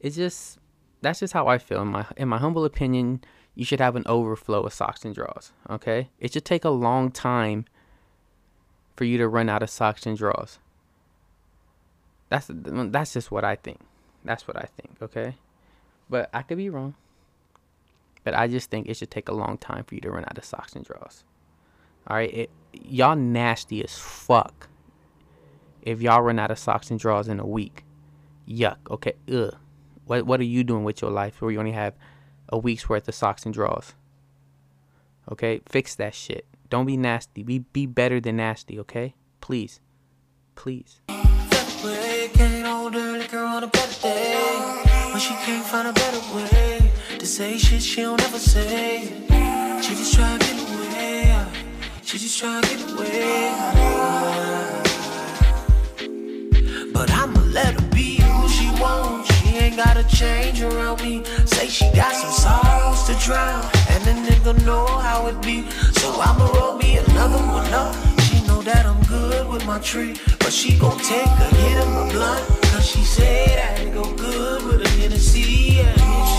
It's 0.00 0.16
just 0.16 0.58
that's 1.02 1.20
just 1.20 1.32
how 1.32 1.46
I 1.46 1.58
feel. 1.58 1.82
In 1.82 1.88
my 1.88 2.06
in 2.16 2.28
my 2.28 2.38
humble 2.38 2.64
opinion, 2.64 3.22
you 3.54 3.64
should 3.64 3.80
have 3.80 3.96
an 3.96 4.04
overflow 4.06 4.62
of 4.62 4.72
socks 4.72 5.04
and 5.04 5.14
drawers. 5.14 5.52
Okay, 5.68 6.08
it 6.18 6.32
should 6.32 6.44
take 6.44 6.64
a 6.64 6.70
long 6.70 7.10
time 7.10 7.66
for 8.96 9.04
you 9.04 9.18
to 9.18 9.28
run 9.28 9.48
out 9.48 9.62
of 9.62 9.70
socks 9.70 10.06
and 10.06 10.16
drawers. 10.16 10.58
That's 12.28 12.50
that's 12.50 13.12
just 13.12 13.30
what 13.30 13.44
I 13.44 13.56
think. 13.56 13.80
That's 14.24 14.48
what 14.48 14.56
I 14.56 14.68
think. 14.76 14.96
Okay, 15.02 15.36
but 16.08 16.30
I 16.32 16.42
could 16.42 16.56
be 16.56 16.70
wrong. 16.70 16.94
But 18.24 18.34
I 18.34 18.46
just 18.46 18.70
think 18.70 18.88
it 18.88 18.96
should 18.96 19.10
take 19.10 19.28
a 19.28 19.34
long 19.34 19.58
time 19.58 19.84
for 19.84 19.96
you 19.96 20.00
to 20.02 20.10
run 20.10 20.24
out 20.24 20.38
of 20.38 20.44
socks 20.44 20.74
and 20.74 20.84
drawers. 20.84 21.24
All 22.06 22.16
right, 22.16 22.32
it, 22.32 22.50
y'all 22.72 23.16
nasty 23.16 23.82
as 23.82 23.98
fuck. 23.98 24.68
If 25.82 26.00
y'all 26.00 26.22
run 26.22 26.38
out 26.38 26.50
of 26.50 26.58
socks 26.58 26.90
and 26.90 26.98
drawers 26.98 27.28
in 27.28 27.40
a 27.40 27.46
week, 27.46 27.84
yuck. 28.48 28.76
Okay, 28.88 29.14
ugh. 29.32 29.56
What 30.04 30.26
what 30.26 30.40
are 30.40 30.44
you 30.44 30.64
doing 30.64 30.84
with 30.84 31.02
your 31.02 31.10
life 31.10 31.40
where 31.40 31.50
you 31.50 31.58
only 31.58 31.72
have 31.72 31.94
a 32.48 32.58
week's 32.58 32.88
worth 32.88 33.08
of 33.08 33.14
socks 33.14 33.44
and 33.44 33.52
drawers? 33.52 33.94
Okay, 35.30 35.60
fix 35.68 35.94
that 35.96 36.14
shit. 36.14 36.46
Don't 36.68 36.86
be 36.86 36.96
nasty. 36.96 37.42
Be 37.42 37.58
be 37.60 37.86
better 37.86 38.20
than 38.20 38.36
nasty. 38.36 38.78
Okay, 38.80 39.14
please, 39.40 39.80
please. 40.54 41.00
She 49.82 49.94
just 49.94 50.14
try 50.14 50.38
to 50.38 50.46
get 50.46 50.58
away. 50.58 51.46
She 52.02 52.18
just 52.18 52.38
try 52.38 52.60
to 52.60 52.68
get 52.68 52.90
away. 52.90 54.51
Gotta 59.84 60.04
change 60.04 60.62
around 60.62 61.02
me. 61.02 61.24
Say 61.44 61.66
she 61.66 61.90
got 61.92 62.14
some 62.14 62.30
sorrows 62.30 63.02
to 63.04 63.14
drown. 63.24 63.64
And 63.90 64.02
the 64.04 64.14
nigga 64.26 64.52
know 64.64 64.86
how 64.86 65.26
it 65.26 65.40
be. 65.42 65.68
So 66.00 66.08
I'ma 66.20 66.46
roll 66.58 66.76
me 66.76 66.98
another 66.98 67.42
one 67.58 67.72
up. 67.72 67.94
She 68.26 68.46
know 68.46 68.62
that 68.62 68.86
I'm 68.86 69.02
good 69.04 69.48
with 69.48 69.64
my 69.66 69.78
tree. 69.80 70.14
But 70.38 70.52
she 70.52 70.78
gon' 70.78 70.98
take 70.98 71.34
a 71.46 71.48
hit 71.60 71.78
of 71.82 71.88
my 71.88 72.12
blunt. 72.12 72.44
Cause 72.70 72.86
she 72.86 73.02
that 73.20 73.80
it 73.80 73.94
go 73.94 74.04
good 74.14 74.64
with 74.64 74.86
a 74.86 74.90
Hennessy. 75.00 75.80
And 75.80 76.31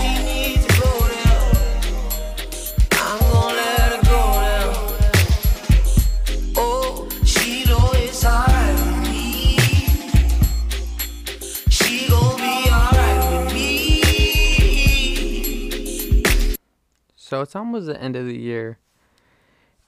it's 17.44 17.54
almost 17.54 17.86
the 17.86 18.00
end 18.00 18.16
of 18.16 18.26
the 18.26 18.36
year, 18.36 18.78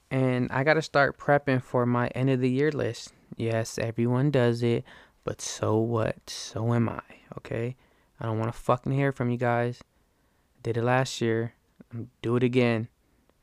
and 0.09 0.49
I 0.51 0.63
gotta 0.63 0.81
start 0.81 1.17
prepping 1.17 1.61
for 1.61 1.85
my 1.85 2.07
end 2.09 2.29
of 2.29 2.39
the 2.39 2.49
year 2.49 2.71
list. 2.71 3.13
Yes, 3.35 3.77
everyone 3.77 4.31
does 4.31 4.63
it, 4.63 4.85
but 5.23 5.41
so 5.41 5.77
what? 5.77 6.29
So 6.29 6.73
am 6.73 6.87
I. 6.87 7.01
Okay, 7.37 7.75
I 8.19 8.25
don't 8.25 8.39
want 8.39 8.51
to 8.51 8.57
fucking 8.57 8.93
hear 8.93 9.11
from 9.11 9.29
you 9.29 9.37
guys. 9.37 9.79
I 9.81 10.61
did 10.63 10.77
it 10.77 10.83
last 10.83 11.19
year. 11.19 11.53
I'm 11.91 12.09
do 12.21 12.35
it 12.37 12.43
again. 12.43 12.87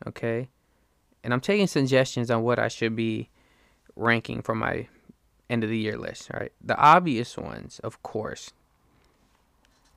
Okay, 0.06 0.48
and 1.22 1.32
I'm 1.32 1.40
taking 1.40 1.66
suggestions 1.66 2.30
on 2.30 2.42
what 2.42 2.58
I 2.58 2.68
should 2.68 2.96
be 2.96 3.28
ranking 3.96 4.42
for 4.42 4.54
my 4.54 4.88
end 5.50 5.64
of 5.64 5.70
the 5.70 5.78
year 5.78 5.98
list, 5.98 6.30
right? 6.32 6.52
The 6.62 6.76
obvious 6.76 7.36
ones, 7.36 7.78
of 7.80 8.02
course. 8.02 8.52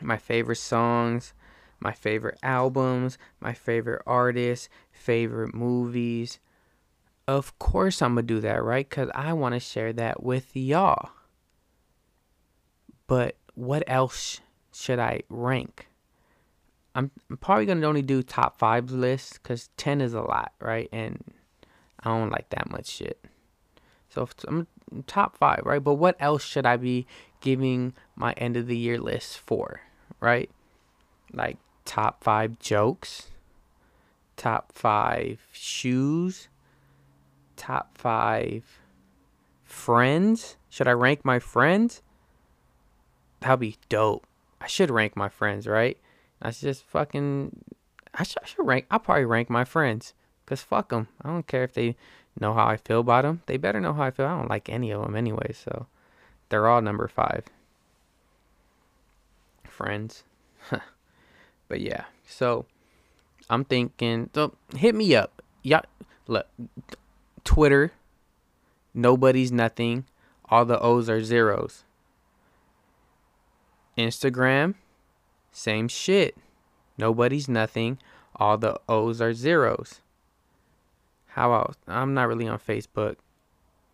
My 0.01 0.17
favorite 0.17 0.57
songs, 0.57 1.33
my 1.79 1.91
favorite 1.93 2.39
albums, 2.43 3.17
my 3.39 3.53
favorite 3.53 4.01
artists, 4.05 4.69
favorite 4.91 5.53
movies. 5.53 6.39
Of 7.27 7.57
course, 7.59 8.01
I'm 8.01 8.15
going 8.15 8.27
to 8.27 8.33
do 8.35 8.39
that, 8.41 8.63
right? 8.63 8.89
Because 8.89 9.09
I 9.13 9.33
want 9.33 9.53
to 9.53 9.59
share 9.59 9.93
that 9.93 10.23
with 10.23 10.55
y'all. 10.55 11.09
But 13.05 13.35
what 13.55 13.83
else 13.87 14.41
should 14.73 14.99
I 14.99 15.21
rank? 15.29 15.87
I'm, 16.95 17.11
I'm 17.29 17.37
probably 17.37 17.65
going 17.65 17.81
to 17.81 17.87
only 17.87 18.01
do 18.01 18.23
top 18.23 18.57
five 18.57 18.91
lists 18.91 19.33
because 19.33 19.69
10 19.77 20.01
is 20.01 20.13
a 20.13 20.21
lot, 20.21 20.53
right? 20.59 20.89
And 20.91 21.23
I 21.99 22.09
don't 22.09 22.31
like 22.31 22.49
that 22.49 22.69
much 22.69 22.87
shit. 22.87 23.23
So 24.09 24.27
I'm 24.47 24.67
top 25.05 25.37
five, 25.37 25.61
right? 25.63 25.83
But 25.83 25.95
what 25.95 26.15
else 26.19 26.43
should 26.43 26.65
I 26.65 26.77
be 26.77 27.05
giving 27.41 27.93
my 28.15 28.33
end 28.33 28.57
of 28.57 28.67
the 28.67 28.77
year 28.77 28.99
list 28.99 29.37
for, 29.37 29.81
right? 30.19 30.49
Like 31.33 31.57
top 31.87 32.23
five 32.23 32.59
jokes, 32.59 33.29
top 34.35 34.71
five 34.73 35.47
shoes, 35.51 36.49
top 37.55 37.97
five 37.97 38.79
friends. 39.63 40.57
Should 40.69 40.87
I 40.87 40.91
rank 40.91 41.25
my 41.25 41.39
friends? 41.39 42.03
That'd 43.39 43.61
be 43.61 43.77
dope. 43.89 44.27
I 44.61 44.67
should 44.67 44.91
rank 44.91 45.15
my 45.15 45.29
friends, 45.29 45.65
right? 45.65 45.97
I 46.41 46.51
should 46.51 46.67
just 46.67 46.83
fucking. 46.83 47.63
I 48.13 48.23
should, 48.23 48.43
I 48.43 48.45
should 48.45 48.65
rank. 48.65 48.85
I'll 48.91 48.99
probably 48.99 49.25
rank 49.25 49.49
my 49.49 49.63
friends. 49.63 50.13
Cause 50.45 50.61
fuck 50.61 50.89
them. 50.89 51.07
I 51.21 51.29
don't 51.29 51.47
care 51.47 51.63
if 51.63 51.73
they 51.73 51.95
know 52.39 52.53
how 52.53 52.67
I 52.67 52.77
feel 52.77 52.99
about 52.99 53.23
them. 53.23 53.41
They 53.47 53.57
better 53.57 53.79
know 53.81 53.93
how 53.93 54.03
I 54.03 54.11
feel. 54.11 54.25
I 54.25 54.37
don't 54.37 54.49
like 54.49 54.69
any 54.69 54.91
of 54.91 55.01
them 55.01 55.15
anyway. 55.15 55.51
So 55.53 55.87
they're 56.49 56.67
all 56.67 56.81
number 56.81 57.07
five. 57.07 57.45
Friends. 59.65 60.23
but 61.67 61.81
yeah. 61.81 62.05
So 62.27 62.65
I'm 63.49 63.63
thinking. 63.65 64.29
So 64.33 64.55
hit 64.75 64.95
me 64.95 65.15
up. 65.15 65.41
Yeah. 65.63 65.81
Look. 66.27 66.47
Twitter. 67.43 67.93
Nobody's 68.93 69.51
nothing. 69.51 70.05
All 70.49 70.65
the 70.65 70.79
O's 70.79 71.09
are 71.09 71.23
zeros. 71.23 71.83
Instagram. 73.97 74.75
Same 75.51 75.87
shit. 75.87 76.37
Nobody's 76.97 77.47
nothing. 77.47 77.99
All 78.35 78.57
the 78.57 78.79
O's 78.87 79.21
are 79.21 79.33
zeros. 79.33 80.01
How 81.27 81.53
else? 81.53 81.75
I'm 81.87 82.13
not 82.13 82.27
really 82.27 82.47
on 82.47 82.59
Facebook. 82.59 83.17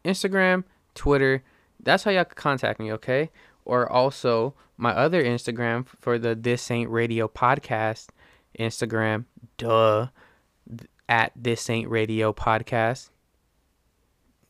Instagram, 0.06 0.63
Twitter. 0.96 1.44
That's 1.80 2.03
how 2.03 2.12
y'all 2.12 2.25
can 2.25 2.36
contact 2.36 2.80
me, 2.80 2.92
okay? 2.94 3.30
Or 3.65 3.89
also 3.91 4.55
my 4.77 4.91
other 4.91 5.24
Instagram 5.24 5.88
for 5.88 6.20
the 6.20 6.36
This 6.36 6.70
Ain't 6.70 6.89
Radio 6.89 7.27
podcast. 7.27 8.10
Instagram, 8.60 9.25
duh, 9.58 10.08
at 11.08 11.32
This 11.36 11.70
Ain't 11.70 11.89
Radio 11.89 12.34
podcast. 12.34 13.10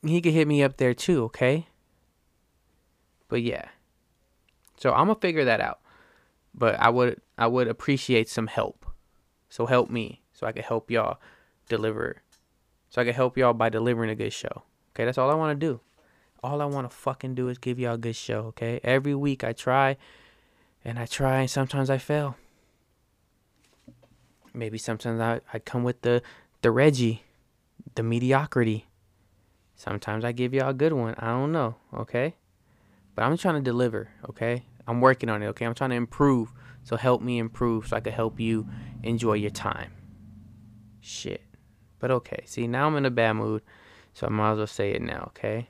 He 0.04 0.20
could 0.20 0.32
hit 0.32 0.48
me 0.48 0.62
up 0.62 0.76
there 0.76 0.94
too, 0.94 1.24
okay? 1.24 1.68
But 3.28 3.42
yeah. 3.42 3.68
So 4.76 4.92
I'm 4.92 5.06
gonna 5.06 5.14
figure 5.20 5.44
that 5.44 5.60
out. 5.60 5.80
But 6.54 6.78
I 6.78 6.90
would 6.90 7.20
I 7.38 7.46
would 7.46 7.68
appreciate 7.68 8.28
some 8.28 8.48
help. 8.48 8.84
So 9.48 9.66
help 9.66 9.88
me 9.90 10.22
so 10.32 10.46
I 10.46 10.52
can 10.52 10.62
help 10.62 10.90
y'all 10.90 11.18
deliver 11.68 12.22
so 12.94 13.02
I 13.02 13.04
can 13.04 13.14
help 13.14 13.36
y'all 13.36 13.54
by 13.54 13.70
delivering 13.70 14.10
a 14.10 14.14
good 14.14 14.32
show. 14.32 14.62
Okay, 14.90 15.04
that's 15.04 15.18
all 15.18 15.28
I 15.28 15.34
want 15.34 15.58
to 15.58 15.66
do. 15.66 15.80
All 16.44 16.60
I 16.60 16.66
want 16.66 16.90
to 16.90 16.94
fucking 16.94 17.34
do 17.34 17.48
is 17.48 17.56
give 17.56 17.78
y'all 17.78 17.94
a 17.94 17.98
good 17.98 18.14
show, 18.14 18.40
okay? 18.48 18.78
Every 18.84 19.14
week 19.14 19.42
I 19.42 19.54
try 19.54 19.96
and 20.84 20.98
I 20.98 21.06
try 21.06 21.40
and 21.40 21.50
sometimes 21.50 21.88
I 21.88 21.96
fail. 21.96 22.36
Maybe 24.52 24.76
sometimes 24.76 25.22
I, 25.22 25.40
I 25.54 25.58
come 25.58 25.84
with 25.84 26.02
the 26.02 26.20
the 26.60 26.70
Reggie, 26.70 27.22
the 27.94 28.02
mediocrity. 28.02 28.84
Sometimes 29.74 30.22
I 30.22 30.32
give 30.32 30.52
y'all 30.52 30.68
a 30.68 30.74
good 30.74 30.92
one. 30.92 31.14
I 31.18 31.28
don't 31.28 31.50
know, 31.50 31.76
okay? 31.94 32.34
But 33.14 33.22
I'm 33.22 33.38
trying 33.38 33.54
to 33.54 33.62
deliver, 33.62 34.10
okay? 34.28 34.66
I'm 34.86 35.00
working 35.00 35.30
on 35.30 35.42
it, 35.42 35.46
okay? 35.46 35.64
I'm 35.64 35.74
trying 35.74 35.90
to 35.90 35.96
improve. 35.96 36.52
So 36.82 36.96
help 36.96 37.22
me 37.22 37.38
improve 37.38 37.88
so 37.88 37.96
I 37.96 38.00
can 38.00 38.12
help 38.12 38.38
you 38.38 38.68
enjoy 39.02 39.34
your 39.34 39.50
time. 39.50 39.92
Shit. 41.00 41.40
But 42.00 42.10
okay, 42.10 42.42
see, 42.44 42.66
now 42.66 42.86
I'm 42.86 42.96
in 42.96 43.06
a 43.06 43.10
bad 43.10 43.32
mood, 43.32 43.62
so 44.12 44.26
I 44.26 44.30
might 44.30 44.52
as 44.52 44.58
well 44.58 44.66
say 44.66 44.90
it 44.90 45.00
now, 45.00 45.24
okay? 45.28 45.68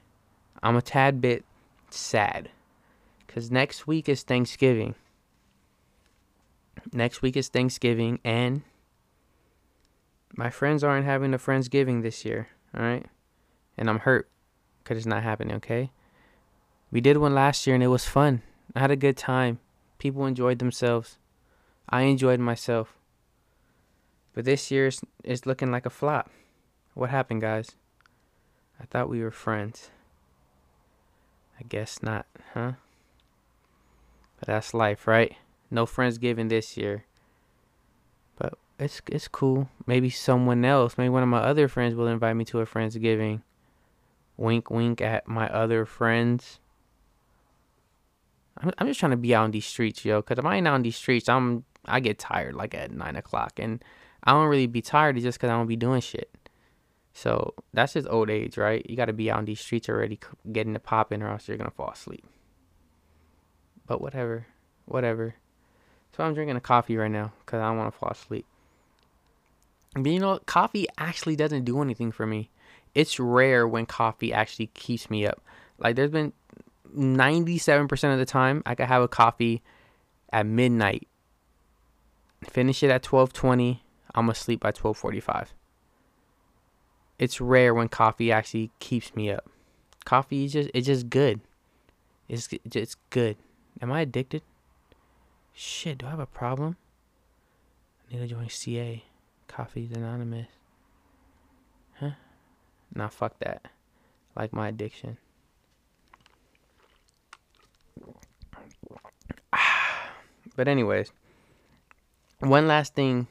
I'm 0.65 0.77
a 0.77 0.83
tad 0.83 1.21
bit 1.21 1.45
sad 1.91 2.49
because 3.27 3.51
next 3.51 3.87
week 3.87 4.09
is 4.09 4.23
Thanksgiving. 4.23 4.95
Next 6.91 7.21
week 7.21 7.37
is 7.37 7.49
Thanksgiving, 7.49 8.19
and 8.25 8.63
my 10.35 10.49
friends 10.49 10.83
aren't 10.83 11.05
having 11.05 11.35
a 11.35 11.39
Friendsgiving 11.39 12.03
this 12.03 12.25
year, 12.25 12.49
alright? 12.75 13.05
And 13.77 13.91
I'm 13.91 14.01
hurt 14.01 14.31
because 14.83 14.97
it's 14.97 15.07
not 15.07 15.23
happening, 15.23 15.57
okay? 15.57 15.91
We 16.91 17.03
did 17.03 17.19
one 17.19 17.35
last 17.35 17.67
year 17.67 17.75
and 17.75 17.85
it 17.85 17.89
was 17.89 18.07
fun. 18.07 18.41
I 18.75 18.81
had 18.81 18.91
a 18.91 18.97
good 18.97 19.19
time. 19.19 19.61
People 19.99 20.25
enjoyed 20.25 20.61
themselves. 20.61 21.19
I 21.91 22.03
enjoyed 22.03 22.41
myself. 22.41 22.97
But 24.33 24.47
this 24.47 24.71
year 24.71 24.87
is, 24.87 25.03
is 25.25 25.45
looking 25.45 25.71
like 25.71 25.85
a 25.85 25.91
flop. 25.91 26.31
What 26.95 27.11
happened, 27.11 27.43
guys? 27.43 27.73
I 28.81 28.87
thought 28.87 29.11
we 29.11 29.23
were 29.23 29.31
friends. 29.31 29.91
I 31.59 31.63
guess 31.69 32.03
not, 32.03 32.27
huh? 32.53 32.73
But 34.39 34.49
that's 34.49 34.75
life, 34.75 35.07
right? 35.07 35.37
No 35.71 35.87
Friendsgiving 35.87 36.49
this 36.49 36.77
year. 36.77 37.05
But 38.37 38.55
it's 38.79 39.01
it's 39.07 39.29
cool. 39.29 39.69
Maybe 39.87 40.11
someone 40.11 40.65
else, 40.65 40.99
maybe 40.99 41.11
one 41.11 41.23
of 41.23 41.29
my 41.29 41.41
other 41.41 41.69
friends 41.69 41.95
will 41.95 42.09
invite 42.09 42.37
me 42.37 42.45
to 42.47 42.61
a 42.61 42.67
Friendsgiving. 42.67 43.43
Wink, 44.37 44.71
wink 44.71 45.01
at 45.01 45.29
my 45.29 45.49
other 45.49 45.87
friends. 45.87 46.59
I'm, 48.59 48.73
I'm 48.79 48.87
just 48.87 49.01
trying 49.01 49.11
to 49.11 49.17
be 49.17 49.35
out 49.35 49.45
on 49.45 49.51
these 49.53 49.67
streets, 49.67 50.05
yo. 50.05 50.21
Cause 50.23 50.39
if 50.39 50.45
I 50.45 50.57
ain't 50.57 50.67
out 50.67 50.75
on 50.75 50.83
these 50.83 50.97
streets, 50.97 51.29
I'm 51.29 51.65
I 51.85 52.01
get 52.01 52.19
tired 52.19 52.55
like 52.55 52.75
at 52.75 52.91
nine 52.91 53.17
o'clock, 53.17 53.59
and 53.59 53.85
I 54.25 54.33
don't 54.33 54.49
really 54.49 54.67
be 54.67 54.83
tired 54.83 55.17
just 55.17 55.39
because 55.39 55.51
I 55.51 55.55
don't 55.55 55.67
be 55.67 55.77
doing 55.77 56.01
shit. 56.01 56.31
So 57.15 57.55
that's 57.73 57.95
just 57.95 58.09
old 58.11 58.29
age, 58.29 58.59
right? 58.59 58.85
You 58.89 58.97
got 58.97 59.07
to 59.07 59.13
be 59.13 59.31
out 59.31 59.39
on 59.39 59.45
these 59.45 59.61
streets 59.61 59.89
already 59.89 60.19
getting 60.53 60.73
the 60.73 60.81
popping 60.81 61.23
or 61.23 61.31
else 61.31 61.49
you're 61.49 61.57
to 61.57 61.71
fall 61.71 61.91
asleep. 61.91 62.27
But 63.87 64.01
whatever. 64.01 64.47
Whatever. 64.85 65.37
So 66.15 66.25
I'm 66.25 66.35
drinking 66.35 66.57
a 66.57 66.61
coffee 66.61 66.97
right 66.97 67.11
now 67.11 67.33
because 67.41 67.61
I 67.61 67.69
don't 67.69 67.79
want 67.79 67.93
to 67.93 67.99
fall 67.99 68.11
asleep. 68.11 68.45
But 69.95 70.11
you 70.11 70.19
know, 70.19 70.41
coffee 70.47 70.87
actually 70.99 71.37
doesn't 71.37 71.65
do 71.65 71.81
anything 71.81 72.11
for 72.11 72.27
me. 72.27 72.51
It's 72.95 73.21
rare 73.21 73.67
when 73.67 73.87
coffee 73.87 74.33
actually 74.33 74.67
keeps 74.69 75.09
me 75.09 75.25
up. 75.25 75.41
Like 75.79 75.95
there's 75.95 76.11
been 76.11 76.33
97% 76.97 78.13
of 78.13 78.19
the 78.19 78.27
time 78.27 78.63
I 78.67 78.75
could 78.75 78.87
have 78.87 79.03
a 79.03 79.09
coffee 79.09 79.63
at 80.33 80.47
midnight. 80.47 81.07
Finish 82.49 82.83
it 82.83 82.91
at 82.91 83.03
12:20 83.05 83.81
I'm 84.17 84.29
asleep 84.29 84.61
by 84.61 84.73
12:45. 84.73 85.49
It's 87.19 87.41
rare 87.41 87.73
when 87.75 87.89
coffee 87.89 88.33
actually 88.33 88.71
keeps 88.79 89.15
me 89.15 89.31
up. 89.31 89.49
Coffee 90.05 90.45
is 90.45 90.53
just 90.53 90.71
it's 90.75 90.87
just 90.87 91.09
good. 91.11 91.41
It's 92.29 92.49
just 92.69 92.97
good. 93.11 93.37
Am 93.81 93.93
I 93.93 94.01
addicted? 94.03 94.43
Shit, 95.53 95.99
do 95.99 96.07
I 96.07 96.11
have 96.11 96.21
a 96.21 96.27
problem? 96.27 96.77
I 98.11 98.15
need 98.15 98.29
to 98.29 98.35
join 98.35 98.49
CA. 98.49 99.05
Coffee's 99.47 99.93
Anonymous. 99.93 100.49
Huh? 102.01 102.11
Nah, 102.95 103.09
fuck 103.09 103.39
that. 103.39 103.63
Like 104.35 104.53
my 104.53 104.69
addiction. 104.69 105.17
but 110.57 110.67
anyways, 110.67 111.13
one 112.41 112.67
last 112.67 112.95
thing 112.95 113.29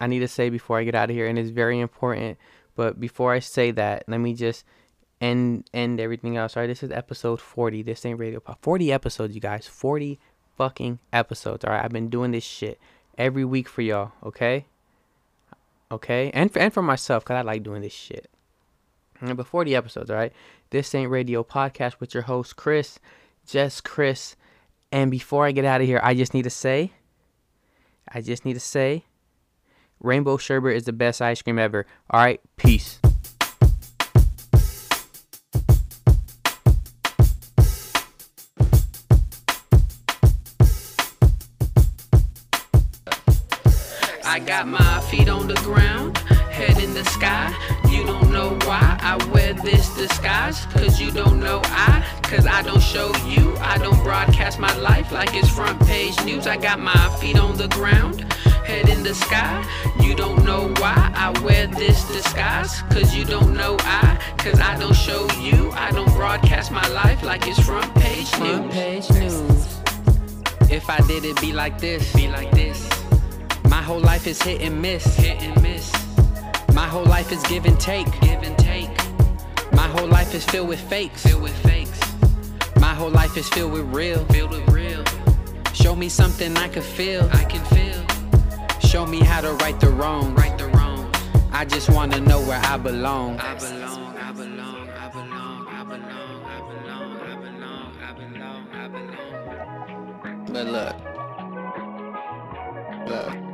I 0.00 0.06
need 0.06 0.20
to 0.20 0.28
say 0.28 0.48
before 0.48 0.78
I 0.78 0.84
get 0.84 0.94
out 0.94 1.10
of 1.10 1.16
here, 1.16 1.26
and 1.26 1.38
it's 1.38 1.50
very 1.50 1.78
important. 1.78 2.38
But 2.74 2.98
before 2.98 3.32
I 3.32 3.40
say 3.40 3.70
that, 3.72 4.04
let 4.08 4.18
me 4.18 4.34
just 4.34 4.64
end 5.20 5.68
end 5.74 6.00
everything 6.00 6.36
else. 6.36 6.56
All 6.56 6.62
right, 6.62 6.66
this 6.66 6.82
is 6.82 6.90
episode 6.90 7.40
40. 7.40 7.82
This 7.82 8.04
ain't 8.06 8.18
radio 8.18 8.40
pop. 8.40 8.58
40 8.62 8.92
episodes, 8.92 9.34
you 9.34 9.40
guys. 9.40 9.66
40 9.66 10.18
fucking 10.56 10.98
episodes. 11.12 11.64
All 11.64 11.72
right, 11.72 11.84
I've 11.84 11.92
been 11.92 12.08
doing 12.08 12.30
this 12.30 12.44
shit 12.44 12.80
every 13.18 13.44
week 13.44 13.68
for 13.68 13.82
y'all. 13.82 14.12
Okay, 14.24 14.66
okay, 15.92 16.30
and 16.32 16.50
for, 16.50 16.58
and 16.58 16.72
for 16.72 16.82
myself, 16.82 17.24
cause 17.24 17.36
I 17.36 17.42
like 17.42 17.62
doing 17.62 17.82
this 17.82 17.92
shit. 17.92 18.30
But 19.20 19.46
40 19.46 19.76
episodes. 19.76 20.10
All 20.10 20.16
right, 20.16 20.32
this 20.70 20.94
ain't 20.94 21.10
radio 21.10 21.44
podcast 21.44 22.00
with 22.00 22.14
your 22.14 22.22
host 22.22 22.56
Chris, 22.56 22.98
just 23.46 23.84
Chris. 23.84 24.36
And 24.92 25.10
before 25.10 25.46
I 25.46 25.52
get 25.52 25.64
out 25.64 25.82
of 25.82 25.86
here, 25.86 26.00
I 26.02 26.14
just 26.14 26.34
need 26.34 26.42
to 26.44 26.50
say, 26.50 26.92
I 28.08 28.22
just 28.22 28.44
need 28.44 28.54
to 28.54 28.60
say 28.60 29.04
Rainbow 30.00 30.38
Sherbet 30.38 30.76
is 30.76 30.84
the 30.84 30.92
best 30.92 31.20
ice 31.20 31.42
cream 31.42 31.58
ever. 31.58 31.86
All 32.10 32.20
right, 32.20 32.40
peace. 32.56 32.98
I 44.24 44.38
got 44.38 44.68
my 44.68 45.00
feet 45.10 45.28
on 45.28 45.48
the 45.48 45.54
ground, 45.64 46.16
head 46.18 46.78
in 46.78 46.94
the 46.94 47.04
sky. 47.04 47.52
You 47.90 48.06
don't 48.06 48.30
know 48.30 48.50
why 48.64 48.96
I 49.00 49.16
wear 49.32 49.54
this 49.54 49.92
disguise. 49.96 50.66
Cause 50.66 51.00
you 51.00 51.10
don't 51.10 51.40
know 51.40 51.60
I, 51.64 52.20
cause 52.22 52.46
I 52.46 52.62
don't 52.62 52.80
show 52.80 53.12
you. 53.26 53.56
I 53.58 53.76
don't 53.78 54.00
broadcast 54.04 54.60
my 54.60 54.72
life 54.76 55.10
like 55.10 55.34
it's 55.34 55.50
front 55.50 55.79
page 56.10 56.24
news. 56.24 56.46
I 56.46 56.56
got 56.56 56.80
my 56.80 57.16
feet 57.20 57.38
on 57.38 57.56
the 57.56 57.68
ground, 57.68 58.20
head 58.64 58.88
in 58.88 59.02
the 59.02 59.14
sky. 59.14 59.64
You 60.02 60.14
don't 60.14 60.44
know 60.44 60.72
why 60.78 61.12
I 61.14 61.38
wear 61.42 61.66
this 61.66 62.04
disguise. 62.08 62.82
Cause 62.90 63.14
you 63.14 63.24
don't 63.24 63.54
know 63.54 63.76
I, 63.80 64.18
cause 64.38 64.58
I 64.60 64.78
don't 64.78 64.94
show 64.94 65.28
you. 65.40 65.70
I 65.72 65.90
don't 65.92 66.12
broadcast 66.12 66.70
my 66.70 66.86
life 66.88 67.22
like 67.22 67.46
it's 67.46 67.60
front 67.60 67.92
page 67.96 68.30
news. 68.38 68.56
Front 68.56 68.72
page 68.72 69.10
news. 69.10 69.78
If 70.70 70.88
I 70.88 70.98
did 71.06 71.24
it 71.24 71.40
be 71.40 71.52
like 71.52 71.80
this, 71.80 72.12
be 72.14 72.28
like 72.28 72.50
this. 72.52 72.88
My 73.68 73.82
whole 73.82 74.00
life 74.00 74.26
is 74.26 74.40
hit 74.42 74.62
and 74.62 74.80
miss, 74.80 75.04
hit 75.16 75.42
and 75.42 75.60
miss. 75.62 75.92
My 76.74 76.86
whole 76.86 77.04
life 77.04 77.32
is 77.32 77.42
give 77.44 77.66
and 77.66 77.78
take, 77.78 78.06
give 78.20 78.42
and 78.42 78.56
take. 78.58 78.90
My 79.72 79.88
whole 79.88 80.08
life 80.08 80.34
is 80.34 80.44
filled 80.44 80.68
with 80.68 80.80
fakes, 80.80 81.24
filled 81.26 81.42
with 81.42 81.56
fakes. 81.58 82.00
My 82.76 82.94
whole 82.94 83.10
life 83.10 83.36
is 83.36 83.48
filled 83.48 83.72
with 83.72 83.86
real, 83.94 84.24
filled 84.26 84.50
with 84.50 84.68
real. 84.68 84.89
Show 85.82 85.96
me 85.96 86.08
something 86.10 86.56
I 86.58 86.68
can 86.68 86.82
feel, 86.82 87.28
I 87.32 87.44
can 87.44 87.64
feel. 87.66 88.04
Show 88.86 89.06
me 89.06 89.20
how 89.20 89.40
to 89.40 89.52
right 89.54 89.80
the 89.80 89.88
wrong, 89.88 90.34
right 90.34 90.56
the 90.58 90.68
wrong. 90.68 91.10
I 91.52 91.64
just 91.64 91.88
wanna 91.88 92.20
know 92.20 92.40
where 92.40 92.60
I 92.60 92.76
belong. 92.76 93.38
I 93.40 93.54
belong, 93.54 94.14
I 94.16 94.32
belong. 94.32 94.70
But 100.52 100.66
look, 100.66 100.96
look. 103.08 103.49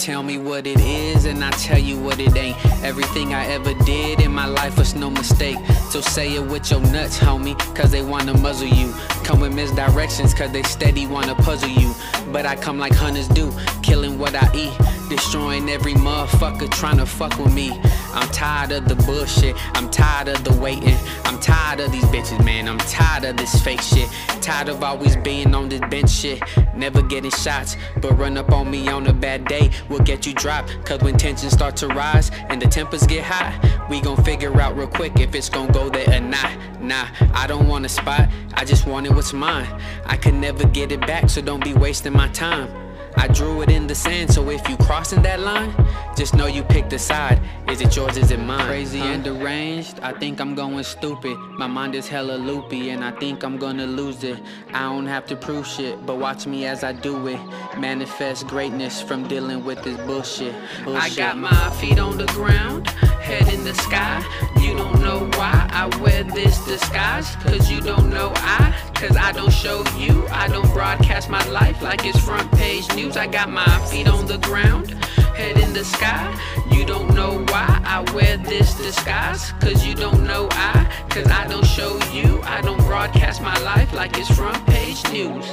Tell 0.00 0.22
me 0.22 0.38
what 0.38 0.66
it 0.66 0.80
is 0.80 1.26
and 1.26 1.44
I 1.44 1.50
tell 1.50 1.78
you 1.78 1.98
what 1.98 2.18
it 2.20 2.34
ain't. 2.34 2.56
Everything 2.82 3.34
I 3.34 3.44
ever 3.48 3.74
did 3.84 4.22
in 4.22 4.32
my 4.32 4.46
life 4.46 4.78
was 4.78 4.94
no 4.94 5.10
mistake. 5.10 5.58
So 5.90 6.00
say 6.00 6.36
it 6.36 6.42
with 6.42 6.70
your 6.70 6.80
nuts, 6.80 7.18
homie, 7.18 7.54
cause 7.76 7.90
they 7.90 8.00
wanna 8.00 8.32
muzzle 8.38 8.66
you. 8.66 8.94
Come 9.24 9.40
with 9.40 9.52
misdirections, 9.52 10.34
cause 10.34 10.52
they 10.52 10.62
steady 10.62 11.06
wanna 11.06 11.34
puzzle 11.34 11.68
you. 11.68 11.94
But 12.32 12.46
I 12.46 12.56
come 12.56 12.78
like 12.78 12.94
hunters 12.94 13.28
do, 13.28 13.52
killing 13.82 14.18
what 14.18 14.34
I 14.34 14.50
eat. 14.54 14.99
Destroying 15.10 15.68
every 15.68 15.94
motherfucker 15.94 16.70
trying 16.70 16.98
to 16.98 17.04
fuck 17.04 17.36
with 17.36 17.52
me. 17.52 17.72
I'm 18.14 18.28
tired 18.28 18.70
of 18.70 18.88
the 18.88 18.94
bullshit, 18.94 19.56
I'm 19.76 19.90
tired 19.90 20.28
of 20.28 20.44
the 20.44 20.52
waiting. 20.52 20.96
I'm 21.24 21.40
tired 21.40 21.80
of 21.80 21.90
these 21.90 22.04
bitches, 22.04 22.44
man. 22.44 22.68
I'm 22.68 22.78
tired 22.78 23.24
of 23.24 23.36
this 23.36 23.60
fake 23.60 23.80
shit. 23.80 24.08
Tired 24.40 24.68
of 24.68 24.84
always 24.84 25.16
being 25.16 25.52
on 25.52 25.68
this 25.68 25.80
bench 25.80 26.10
shit. 26.10 26.40
Never 26.76 27.02
getting 27.02 27.32
shots, 27.32 27.76
but 28.00 28.16
run 28.18 28.38
up 28.38 28.52
on 28.52 28.70
me 28.70 28.86
on 28.88 29.08
a 29.08 29.12
bad 29.12 29.46
day 29.46 29.72
will 29.88 29.98
get 29.98 30.26
you 30.26 30.32
dropped. 30.32 30.76
Cause 30.86 31.00
when 31.00 31.16
tensions 31.16 31.52
start 31.52 31.76
to 31.78 31.88
rise 31.88 32.30
and 32.48 32.62
the 32.62 32.68
tempers 32.68 33.04
get 33.04 33.24
high, 33.24 33.52
we 33.90 34.00
gon' 34.00 34.22
figure 34.22 34.60
out 34.60 34.76
real 34.76 34.86
quick 34.86 35.18
if 35.18 35.34
it's 35.34 35.48
gon' 35.48 35.72
go 35.72 35.88
there 35.88 36.08
or 36.08 36.20
not. 36.20 36.80
Nah, 36.80 37.08
I 37.34 37.48
don't 37.48 37.66
want 37.66 37.84
a 37.84 37.88
spot, 37.88 38.28
I 38.54 38.64
just 38.64 38.86
wanted 38.86 39.16
what's 39.16 39.32
mine. 39.32 39.66
I 40.06 40.16
could 40.16 40.34
never 40.34 40.68
get 40.68 40.92
it 40.92 41.00
back, 41.00 41.28
so 41.30 41.42
don't 41.42 41.64
be 41.64 41.74
wasting 41.74 42.12
my 42.12 42.28
time. 42.28 42.79
I 43.20 43.28
drew 43.28 43.60
it 43.60 43.70
in 43.70 43.86
the 43.86 43.94
sand, 43.94 44.32
so 44.32 44.48
if 44.48 44.66
you 44.66 44.78
crossing 44.78 45.20
that 45.22 45.40
line, 45.40 45.74
just 46.16 46.34
know 46.34 46.46
you 46.46 46.62
picked 46.62 46.92
a 46.92 46.98
side. 46.98 47.40
Is 47.68 47.80
it 47.80 47.94
yours, 47.96 48.16
is 48.16 48.30
it 48.30 48.40
mine? 48.40 48.66
Crazy 48.66 49.00
and 49.00 49.22
deranged, 49.24 50.00
I 50.00 50.12
think 50.12 50.40
I'm 50.40 50.54
going 50.54 50.82
stupid. 50.84 51.36
My 51.58 51.66
mind 51.66 51.94
is 51.94 52.08
hella 52.08 52.34
loopy, 52.34 52.90
and 52.90 53.04
I 53.04 53.12
think 53.12 53.42
I'm 53.42 53.56
gonna 53.56 53.86
lose 53.86 54.22
it. 54.24 54.38
I 54.74 54.80
don't 54.82 55.06
have 55.06 55.26
to 55.26 55.36
prove 55.36 55.66
shit, 55.66 56.04
but 56.04 56.18
watch 56.18 56.46
me 56.46 56.66
as 56.66 56.84
I 56.84 56.92
do 56.92 57.26
it. 57.28 57.40
Manifest 57.78 58.46
greatness 58.46 59.00
from 59.00 59.26
dealing 59.28 59.64
with 59.64 59.82
this 59.82 59.96
bullshit. 60.06 60.54
bullshit. 60.84 61.02
I 61.02 61.14
got 61.14 61.38
my 61.38 61.70
feet 61.80 61.98
on 61.98 62.18
the 62.18 62.26
ground, 62.26 62.88
head 62.88 63.52
in 63.52 63.64
the 63.64 63.74
sky. 63.74 64.22
You 64.60 64.76
don't 64.76 65.00
know 65.00 65.30
why 65.38 65.68
I 65.70 65.86
wear 65.98 66.24
this 66.24 66.58
disguise, 66.66 67.36
cause 67.36 67.70
you 67.70 67.80
don't 67.80 68.10
know 68.10 68.32
I, 68.36 68.74
cause 68.94 69.16
I 69.16 69.32
don't 69.32 69.52
show 69.52 69.84
you. 69.96 70.26
I 70.28 70.48
don't 70.48 70.70
broadcast 70.72 71.30
my 71.30 71.44
life 71.48 71.80
like 71.82 72.04
it's 72.04 72.18
front 72.20 72.50
page 72.52 72.86
news. 72.94 73.16
I 73.16 73.26
got 73.26 73.48
my 73.48 73.64
feet 73.86 74.08
on 74.08 74.26
the 74.26 74.38
ground, 74.38 74.94
head 75.40 75.58
in 75.58 75.72
the 75.72 75.84
sky. 75.84 76.26
You 76.70 76.84
don't 76.84 77.14
know 77.14 77.32
why 77.52 77.68
I 77.84 77.98
wear 78.14 78.36
this 78.36 78.74
disguise, 78.74 79.52
cause 79.52 79.86
you 79.86 79.94
don't 79.94 80.22
know 80.24 80.48
I, 80.50 80.74
cause 81.08 81.28
I 81.28 81.46
don't 81.48 81.66
show 81.66 81.92
you. 82.12 82.40
I 82.44 82.60
don't 82.60 82.82
broadcast 82.84 83.40
my 83.40 83.58
life 83.60 83.92
like 83.94 84.18
it's 84.18 84.30
front 84.36 84.60
page 84.66 85.02
news. 85.10 85.46